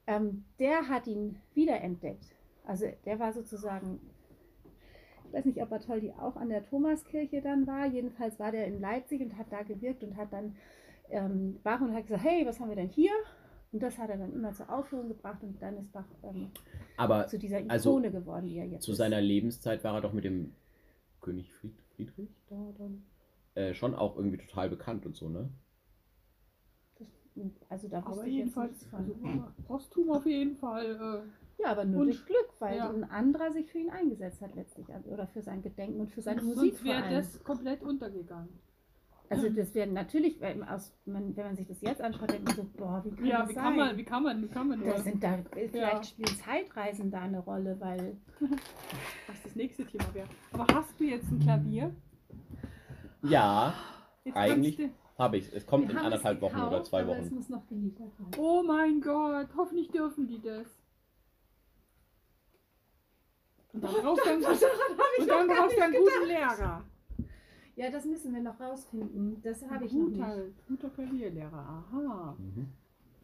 ähm, 0.07 0.45
der 0.59 0.89
hat 0.89 1.07
ihn 1.07 1.39
wiederentdeckt. 1.55 2.35
Also 2.65 2.87
der 3.05 3.19
war 3.19 3.33
sozusagen, 3.33 4.01
ich 5.27 5.33
weiß 5.33 5.45
nicht, 5.45 5.63
ob 5.63 5.71
Bartholdy 5.71 6.13
auch 6.13 6.37
an 6.37 6.49
der 6.49 6.65
Thomaskirche 6.65 7.41
dann 7.41 7.67
war, 7.67 7.87
jedenfalls 7.87 8.39
war 8.39 8.53
der 8.53 8.67
in 8.67 8.81
Leipzig 8.81 9.21
und 9.23 9.37
hat 9.37 9.47
da 9.51 9.63
gewirkt 9.63 10.03
und 10.05 10.17
hat 10.17 10.33
dann 10.33 10.57
ähm, 11.11 11.59
Bach 11.63 11.81
und 11.81 11.95
hat 11.95 12.07
gesagt, 12.07 12.25
hey, 12.25 12.45
was 12.47 12.61
haben 12.61 12.69
wir 12.69 12.77
denn 12.77 12.89
hier? 12.89 13.13
Und 13.73 13.83
das 13.83 13.99
hat 13.99 14.11
er 14.11 14.19
dann 14.19 14.33
immer 14.35 14.53
zur 14.53 14.71
Aufführung 14.71 15.09
gebracht 15.09 15.43
und 15.43 15.61
dann 15.63 15.79
ist 15.79 15.91
Bach 15.93 16.05
ähm, 16.23 16.51
Aber 16.97 17.27
zu 17.27 17.39
dieser 17.39 17.59
Ikone 17.59 17.73
also, 17.73 18.01
geworden, 18.01 18.47
die 18.47 18.59
er 18.59 18.67
jetzt 18.67 18.85
zu 18.85 18.93
ist. 18.93 18.99
seiner 18.99 19.21
Lebenszeit 19.21 19.83
war 19.83 19.95
er 19.95 20.01
doch 20.03 20.13
mit 20.13 20.25
dem 20.25 20.53
König 21.21 21.53
Fried, 21.55 21.81
Friedrich 21.95 22.29
da 22.49 22.57
dann 22.79 23.03
äh, 23.55 23.75
schon 23.75 23.95
auch 23.95 24.17
irgendwie 24.17 24.39
total 24.39 24.69
bekannt 24.71 25.07
und 25.07 25.15
so, 25.17 25.29
ne? 25.29 25.51
Das, 26.99 27.09
also 27.69 27.89
da 27.89 27.99
Aber 28.05 28.27
jedenfalls, 28.27 28.87
also 28.93 29.15
posthum 29.67 30.11
auf 30.11 30.27
jeden 30.27 30.57
Fall. 30.57 31.25
Ja, 31.59 31.69
aber 31.71 31.85
nur 31.85 32.01
und- 32.01 32.07
durch 32.07 32.25
Glück, 32.27 32.49
weil 32.59 32.77
ja. 32.79 32.91
ein 32.91 33.05
anderer 33.05 33.53
sich 33.53 33.71
für 33.71 33.79
ihn 33.79 33.91
eingesetzt 33.91 34.41
hat 34.43 34.55
letztlich. 34.55 34.93
also- 34.93 35.11
Oder 35.11 35.27
für 35.29 35.43
sein 35.43 35.63
Gedenken 35.63 36.01
und 36.01 36.11
für 36.11 36.21
Äh, 36.21 36.25
seine 36.25 36.43
Musik 36.43 36.73
sonst 36.73 36.81
vor 36.81 36.91
wäre 36.91 37.03
allem. 37.05 37.15
das 37.15 37.45
komplett 37.45 37.83
untergegangen. 37.83 38.49
Also 39.29 39.49
das 39.49 39.75
wäre 39.75 39.89
natürlich, 39.91 40.41
wenn, 40.43 40.63
aus, 40.63 40.93
man, 41.07 41.35
wenn 41.37 41.47
man 41.47 41.57
sich 41.57 41.67
das 41.67 41.81
jetzt 41.81 42.03
anschaut, 42.03 42.31
denkt 42.31 42.45
man 42.49 42.55
so, 42.57 42.65
boah, 42.77 43.03
wie 43.05 43.13
kann 43.13 43.25
Ja, 43.25 43.41
das 43.41 43.49
wie 43.51 43.55
sein? 43.55 43.65
kann 43.65 43.77
man, 43.77 43.97
wie 43.97 44.05
kann 44.05 44.23
man, 44.25 44.43
wie 44.43 44.49
kann 44.49 44.69
man 44.69 44.81
da 44.85 44.93
das? 44.93 45.05
sind 45.05 45.23
da, 45.25 45.39
vielleicht 45.53 45.75
Ja. 45.75 46.03
spielen 46.03 46.37
Zeitreisen 46.37 47.11
da 47.11 47.21
eine 47.23 47.39
Rolle, 47.39 47.81
weil 47.81 48.19
Was 49.27 49.43
das 49.45 49.57
nächste 49.57 49.87
Thema 49.87 50.13
wäre. 50.13 50.29
Aber 50.53 50.67
hast 50.75 50.99
du 51.01 51.05
jetzt 51.05 51.31
ein 51.31 51.39
Klavier? 51.41 51.95
Ja, 53.23 53.75
Jetzt 54.25 54.37
Eigentlich- 54.37 54.91
habe 55.19 55.37
ich. 55.37 55.53
Es 55.53 55.67
kommt 55.67 55.85
Wir 55.85 55.91
in 55.93 55.97
es 55.97 56.05
anderthalb 56.05 56.41
Wochen 56.41 56.61
oder 56.61 56.85
zwei 56.85 57.03
aber 57.03 57.17
Es 57.19 57.27
Wochen. 57.27 57.35
muss 57.35 57.49
noch 57.49 57.67
geliefert 57.67 58.17
werden. 58.19 58.31
du, 58.31 58.41
oh 58.41 58.63
mein 58.63 59.01
Gott, 59.01 59.49
hoffentlich 59.57 59.91
dürfen 59.91 60.27
die 60.29 60.41
das. 60.41 60.67
Und 63.73 63.83
dann 63.83 63.93
brauchst 64.03 64.25
du 64.25 64.31
einen, 64.31 64.45
und 64.45 65.29
dann 65.29 65.47
brauchst 65.49 65.81
einen 65.81 65.95
guten 65.95 66.27
Lehrer. 66.29 66.85
Ja, 67.75 67.91
das 67.91 68.05
müssen 68.05 68.35
wir 68.35 68.43
noch 68.43 68.61
rausfinden. 68.61 69.41
Das 69.43 69.69
habe 69.69 69.87
ich 69.87 69.93
Ein 69.93 69.99
noch 69.99 70.09
guter, 70.11 70.37
nicht. 70.37 70.67
guter 70.69 70.91
Klavierlehrer, 70.91 71.53
aha. 71.93 72.37
Mhm. 72.39 72.69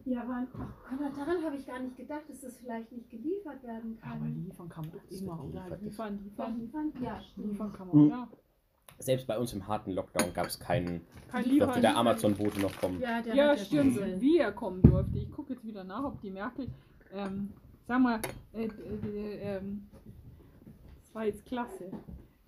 Ja, 0.06 0.22
aber, 0.22 0.46
aber 0.90 1.10
daran 1.10 1.44
habe 1.44 1.56
ich 1.56 1.66
gar 1.66 1.78
nicht 1.80 1.96
gedacht, 1.96 2.22
dass 2.28 2.40
das 2.40 2.56
vielleicht 2.56 2.90
nicht 2.92 3.10
geliefert 3.10 3.62
werden 3.62 3.98
kann. 4.00 4.12
Aber 4.12 4.26
liefern 4.26 4.68
kann 4.70 4.86
man 4.86 4.92
doch 4.94 5.02
Das 5.10 5.20
immer, 5.20 5.44
oder? 5.44 5.76
Liefern, 5.82 6.18
liefern, 6.24 6.58
liefern? 6.58 6.92
Ja, 7.02 7.20
stimmt. 7.20 7.46
liefern 7.52 7.72
kann 7.74 7.88
man, 7.88 7.96
Mhm. 8.04 8.08
ja. 8.10 8.28
Selbst 8.98 9.26
bei 9.26 9.38
uns 9.38 9.52
im 9.52 9.66
harten 9.68 9.92
Lockdown 9.92 10.34
gab 10.34 10.46
es 10.46 10.58
keinen. 10.58 11.02
Kein 11.30 11.44
der 11.82 11.96
Amazon-Bote 11.96 12.60
noch 12.60 12.76
kommen. 12.80 13.00
Ja, 13.00 13.20
der 13.22 13.34
Ja, 13.34 13.56
stimmt. 13.56 13.94
Schlüssel. 13.94 14.20
Wie 14.20 14.38
er 14.38 14.52
kommen 14.52 14.82
durfte. 14.82 15.18
Ich 15.18 15.30
gucke 15.30 15.52
jetzt 15.52 15.64
wieder 15.64 15.84
nach, 15.84 16.04
ob 16.04 16.20
die 16.20 16.30
Merkel, 16.30 16.68
ähm, 17.12 17.52
sag 17.86 18.00
mal, 18.00 18.20
äh, 18.54 18.64
äh, 18.64 18.68
äh, 18.68 19.56
ähm, 19.56 19.86
das 21.00 21.14
war 21.14 21.26
jetzt 21.26 21.44
klasse. 21.44 21.90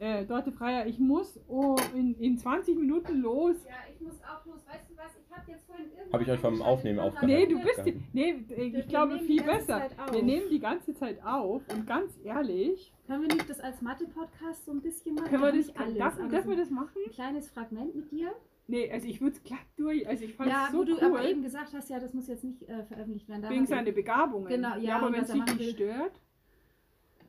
Äh, 0.01 0.25
Dorte 0.25 0.51
Freier, 0.51 0.87
ich 0.87 0.99
muss 0.99 1.39
oh, 1.47 1.77
in, 1.95 2.15
in 2.15 2.39
20 2.39 2.75
Minuten 2.79 3.21
los. 3.21 3.55
Ja, 3.69 3.75
ich 3.95 4.01
muss 4.01 4.15
auch 4.23 4.47
los. 4.47 4.67
Weißt 4.67 4.89
du 4.91 4.97
was? 4.97 5.11
Ich 5.23 5.31
habe 5.37 5.51
jetzt 5.51 5.67
vorhin 5.67 5.91
irgendwann. 5.91 6.13
Hab 6.15 6.21
ich 6.23 6.31
euch 6.31 6.41
vom 6.41 6.63
Aufnehmen 6.63 6.99
aufgehalten? 7.01 7.27
Nee, 7.37 7.47
du 7.47 7.59
Ja. 7.59 7.65
bist 7.65 7.87
die, 7.87 8.01
nee, 8.15 8.31
äh, 8.31 8.73
Wir 8.73 8.79
ich 8.79 8.89
glaube 8.89 9.17
nehmen 9.17 9.27
die 9.27 9.33
viel 9.35 9.45
ganze 9.45 9.67
besser. 9.67 9.79
Zeit 9.81 9.99
auf. 9.99 10.13
Wir 10.15 10.23
nehmen 10.23 10.49
die 10.51 10.59
ganze 10.59 10.95
Zeit 10.95 11.23
auf 11.23 11.63
und 11.71 11.87
ganz 11.87 12.19
ehrlich, 12.25 12.95
Können 13.07 13.29
wir 13.29 13.35
nicht 13.35 13.51
das 13.51 13.61
als 13.61 13.83
Mathe-Podcast 13.83 14.65
so 14.65 14.73
ein 14.73 14.81
bisschen 14.81 15.17
machen? 15.17 15.29
können 15.29 15.43
wir 15.43 15.53
das, 15.53 15.67
Nicht 15.67 15.79
alles, 15.79 15.99
darf, 15.99 16.19
aber 16.19 16.29
dürfen 16.29 16.45
so 16.45 16.51
wir 16.51 16.57
das 16.57 16.71
machen? 16.71 16.97
Ein 17.07 17.13
kleines 17.13 17.51
Fragment 17.51 17.95
mit 17.95 18.11
dir? 18.11 18.33
Nee, 18.69 18.91
also 18.91 19.07
ich 19.07 19.21
würde 19.21 19.37
es 19.37 19.43
glatt 19.43 19.59
durch, 19.77 20.09
also 20.09 20.25
ich 20.25 20.35
fand 20.35 20.49
ja, 20.49 20.65
es 20.67 20.73
so 20.73 20.79
wo 20.79 20.85
du 20.85 20.97
aber 20.99 21.19
cool. 21.21 21.29
eben 21.29 21.43
gesagt 21.43 21.75
hast, 21.75 21.91
ja, 21.91 22.01
das 22.01 22.15
muss 22.15 22.27
jetzt 22.27 22.45
nicht 22.45 22.63
äh, 22.63 22.85
veröffentlicht 22.85 23.29
werden. 23.29 23.43
Da 23.43 23.51
Wegen 23.51 23.67
seiner 23.67 23.93
Begabungen. 23.93 24.49
Genau, 24.49 24.79
ja, 24.79 24.97
aber 24.97 25.09
und 25.09 25.13
wenn 25.13 25.23
es 25.25 25.29
er 25.31 25.45
dich 25.57 25.71
stört, 25.73 26.13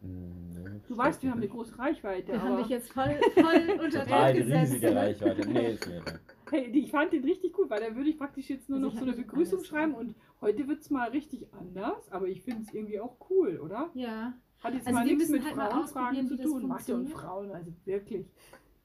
Mhm. 0.01 0.81
du 0.87 0.97
weißt, 0.97 1.21
wir 1.23 1.31
haben 1.31 1.37
eine 1.37 1.47
große 1.47 1.77
Reichweite. 1.77 2.31
wir 2.33 2.41
haben 2.41 2.57
dich 2.57 2.69
jetzt 2.69 2.91
voll, 2.91 3.19
voll 3.35 3.79
unter 3.85 4.03
Total 4.03 4.33
Druck 4.33 4.41
die 4.43 4.49
gesetzt. 4.49 4.73
riesige 4.73 4.95
Reichweite. 4.95 5.47
Nee, 5.49 5.73
ist 5.73 5.87
mir. 5.87 6.03
Hey, 6.49 6.65
ich 6.71 6.91
fand 6.91 7.13
den 7.13 7.23
richtig 7.23 7.53
gut, 7.53 7.69
weil 7.69 7.79
da 7.81 7.95
würde 7.95 8.09
ich 8.09 8.17
praktisch 8.17 8.49
jetzt 8.49 8.67
nur 8.69 8.79
Also 8.79 8.89
noch 8.89 8.95
so 8.97 9.03
eine 9.05 9.13
Begrüßung 9.15 9.63
schreiben 9.63 9.93
und 9.93 10.15
heute 10.41 10.67
wird 10.67 10.81
es 10.81 10.89
mal 10.89 11.09
richtig 11.09 11.53
anders, 11.53 12.11
aber 12.11 12.27
ich 12.27 12.41
finde 12.41 12.63
es 12.63 12.73
irgendwie 12.73 12.99
auch 12.99 13.15
cool, 13.29 13.57
oder? 13.59 13.89
Ja, 13.93 14.33
Hat 14.61 14.73
jetzt 14.73 14.87
Also 14.87 14.99
mal 14.99 15.05
wir 15.05 15.13
nichts 15.13 15.29
müssen 15.29 15.43
mit 15.43 15.45
halt 15.45 15.55
mal 15.55 15.69
Frauenfragen 15.71 16.27
zu 16.27 16.37
tun. 16.37 16.67
Mathe 16.67 16.95
und. 16.95 17.09
Frauen, 17.09 17.51
also 17.51 17.71
wirklich. 17.85 18.25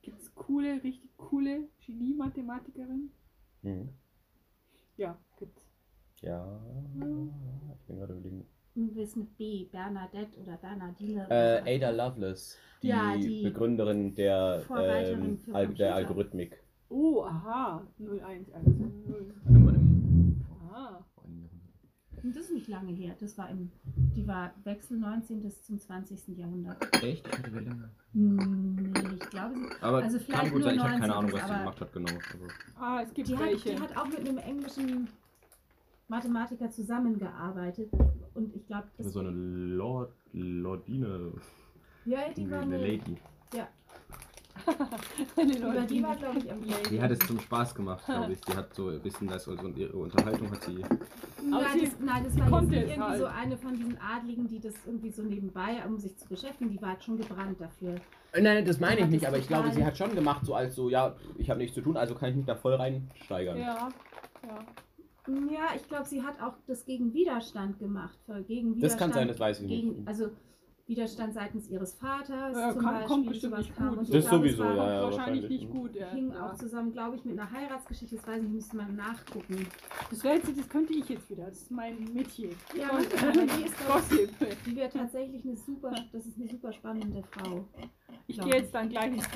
Gibt 0.02 0.20
es 0.20 0.32
coole, 0.36 0.82
richtig 0.84 1.10
coole 1.16 1.68
Genie-Mathematikerin? 1.84 3.10
Mhm. 3.62 3.88
Ja, 4.96 5.18
gibt's. 5.36 5.62
Ja, 6.22 6.60
ich 6.94 7.86
bin 7.86 7.96
gerade 7.98 8.12
überlegen. 8.12 8.46
Bist 8.76 9.16
mit 9.16 9.36
B, 9.38 9.64
Bernadette 9.70 10.38
oder 10.40 10.56
Bernardine. 10.58 11.26
Äh. 11.30 11.76
Ada 11.76 11.90
Lovelace, 11.90 12.58
die, 12.82 12.88
Ja, 12.88 13.16
die 13.16 13.42
Begründerin 13.42 14.14
der, 14.14 14.62
ähm, 14.76 15.38
Al 15.52 15.68
der 15.68 15.94
Algorithmik. 15.94 16.62
Oh, 16.88 17.22
aha. 17.24 17.82
01, 17.98 18.52
also 18.52 18.70
0. 18.70 19.34
Aha. 20.70 21.04
Und 22.22 22.34
das 22.36 22.44
ist 22.44 22.52
nicht 22.52 22.68
lange 22.68 22.92
her. 22.92 23.14
Das 23.18 23.36
war 23.38 23.48
im, 23.50 23.70
die 24.14 24.26
war 24.26 24.52
Wechsel 24.64 24.98
19. 24.98 25.42
bis 25.42 25.62
zum 25.64 25.78
20. 25.78 26.36
Jahrhundert. 26.36 26.82
Echt? 27.02 27.26
Ich 27.26 27.38
hatte 27.38 27.50
länger. 27.50 27.90
Hm, 28.12 28.76
Nee, 28.76 29.14
ich 29.14 29.30
glaube, 29.30 29.54
sie, 29.56 29.82
Aber 29.82 30.02
Also 30.02 30.18
kann 30.18 30.26
vielleicht 30.26 30.52
gut 30.52 30.62
sein, 30.62 30.72
ich 30.74 30.76
nur 30.82 30.90
habe 30.90 31.00
keine 31.00 31.12
19, 31.12 31.12
Ahnung, 31.12 31.32
was 31.32 31.40
sie 31.40 31.50
aber- 31.52 31.58
gemacht 31.60 31.80
hat, 31.80 31.92
genau. 31.92 32.12
Also, 32.12 32.46
Ah, 32.78 33.00
es 33.02 33.14
gibt 33.14 33.28
die, 33.28 33.36
hat, 33.36 33.44
welche. 33.44 33.74
die 33.74 33.80
hat 33.80 33.96
auch 33.96 34.08
mit 34.08 34.18
einem 34.20 34.38
englischen 34.38 35.08
Mathematiker 36.08 36.70
zusammengearbeitet. 36.70 37.90
Und 38.36 38.54
ich 38.54 38.66
glaube, 38.66 38.86
das. 38.96 39.12
So 39.12 39.20
eine 39.20 39.30
Lord, 39.30 40.12
Lordine, 40.32 41.32
ja, 42.04 42.28
die 42.36 42.50
war 42.50 42.60
eine 42.60 42.76
eine, 42.76 42.86
Lady. 42.86 43.18
über 45.58 45.80
die 45.82 46.02
war, 46.02 46.16
glaube 46.16 46.38
ich, 46.38 46.50
am 46.50 46.62
Die 46.90 47.00
hat 47.00 47.10
es 47.10 47.18
zum 47.20 47.40
Spaß 47.40 47.74
gemacht, 47.74 48.04
glaube 48.04 48.32
ich. 48.32 48.40
Die 48.42 48.54
hat 48.54 48.74
so 48.74 48.88
ein 48.88 49.00
bisschen 49.00 49.28
das, 49.28 49.48
also 49.48 49.68
ihre 49.68 49.96
Unterhaltung 49.96 50.50
hat 50.50 50.62
sie. 50.64 50.84
Nein, 51.42 51.64
sie 51.74 51.86
das, 51.86 51.94
nein, 52.00 52.24
das 52.24 52.38
war 52.38 52.62
jetzt 52.62 52.72
irgendwie 52.72 53.00
halt. 53.00 53.18
so 53.18 53.26
eine 53.26 53.56
von 53.56 53.76
diesen 53.76 53.98
Adligen, 54.00 54.48
die 54.48 54.60
das 54.60 54.74
irgendwie 54.86 55.10
so 55.10 55.22
nebenbei, 55.22 55.82
um 55.86 55.98
sich 55.98 56.16
zu 56.16 56.28
beschäftigen, 56.28 56.70
die 56.70 56.80
war 56.80 56.90
halt 56.90 57.04
schon 57.04 57.16
gebrannt 57.16 57.60
dafür. 57.60 57.96
Äh, 58.32 58.42
Nein, 58.42 58.64
das 58.64 58.80
meine 58.80 59.02
ich 59.02 59.08
nicht, 59.08 59.26
aber 59.26 59.38
ich 59.38 59.46
glaube, 59.46 59.72
sie 59.72 59.84
hat 59.84 59.96
schon 59.96 60.14
gemacht, 60.14 60.44
so 60.44 60.54
als 60.54 60.74
so, 60.74 60.88
ja, 60.90 61.14
ich 61.38 61.48
habe 61.50 61.58
nichts 61.58 61.74
zu 61.74 61.82
tun, 61.82 61.96
also 61.96 62.14
kann 62.14 62.30
ich 62.30 62.36
mich 62.36 62.46
da 62.46 62.56
voll 62.56 62.74
reinsteigern. 62.74 63.58
Ja, 63.58 63.88
ja. 64.42 64.58
Ja, 65.28 65.74
ich 65.74 65.86
glaube, 65.88 66.04
sie 66.06 66.22
hat 66.22 66.40
auch 66.40 66.54
das 66.66 66.84
gegen 66.84 67.12
Widerstand 67.12 67.78
gemacht. 67.78 68.18
Für, 68.26 68.42
gegen 68.42 68.78
Das 68.80 68.96
kann 68.96 69.10
Widerstand 69.10 69.14
sein, 69.14 69.28
das 69.28 69.40
weiß 69.40 69.60
ich 69.62 69.68
gegen, 69.68 69.88
nicht. 69.96 70.08
Also 70.08 70.30
Widerstand 70.86 71.34
seitens 71.34 71.68
ihres 71.68 71.94
Vaters 71.94 72.56
Ja, 72.56 72.72
zum 72.72 72.82
kann- 72.82 72.92
Beispiel. 72.94 73.08
kommt 73.08 73.26
bestimmt 73.26 73.52
sowas 73.54 73.66
nicht 73.66 73.76
kam. 73.76 73.88
gut. 73.88 73.98
Und 73.98 74.04
ich 74.04 74.10
Das 74.10 74.28
glaube, 74.28 74.46
es 74.48 74.56
sowieso, 74.56 74.64
war 74.64 74.76
ja, 74.76 74.82
auch- 74.82 75.10
ja. 75.10 75.16
wahrscheinlich 75.18 75.48
nicht 75.50 75.70
gut. 75.70 75.94
Ja. 75.96 76.06
hing 76.10 76.32
auch 76.32 76.54
zusammen, 76.54 76.92
glaube 76.92 77.16
ich, 77.16 77.24
mit 77.24 77.38
einer 77.40 77.50
Heiratsgeschichte. 77.50 78.16
Das 78.16 78.26
weiß 78.26 78.42
ich, 78.44 78.48
müsste 78.48 78.76
man 78.76 78.94
nachgucken. 78.94 79.66
Das 80.10 80.22
wäre 80.22 80.36
jetzt, 80.36 80.56
das 80.56 80.68
könnte 80.68 80.92
ich 80.92 81.08
jetzt 81.08 81.28
wieder. 81.28 81.46
Das 81.46 81.56
ist 81.62 81.70
mein 81.72 82.04
Metier. 82.14 82.50
Ja, 82.78 82.90
aber 82.90 83.00
die 83.58 83.64
ist 83.64 83.86
Gossip. 83.88 84.30
die 84.64 84.76
wäre 84.76 84.88
tatsächlich 84.90 85.44
eine 85.44 85.56
super, 85.56 85.92
das 86.12 86.24
ist 86.24 86.38
eine 86.38 86.48
super 86.48 86.72
spannende 86.72 87.22
Frau. 87.32 87.64
Ich 88.28 88.38
gehe 88.40 88.54
jetzt 88.54 88.72
dann 88.72 88.88
gleich 88.88 89.12
ins 89.12 89.28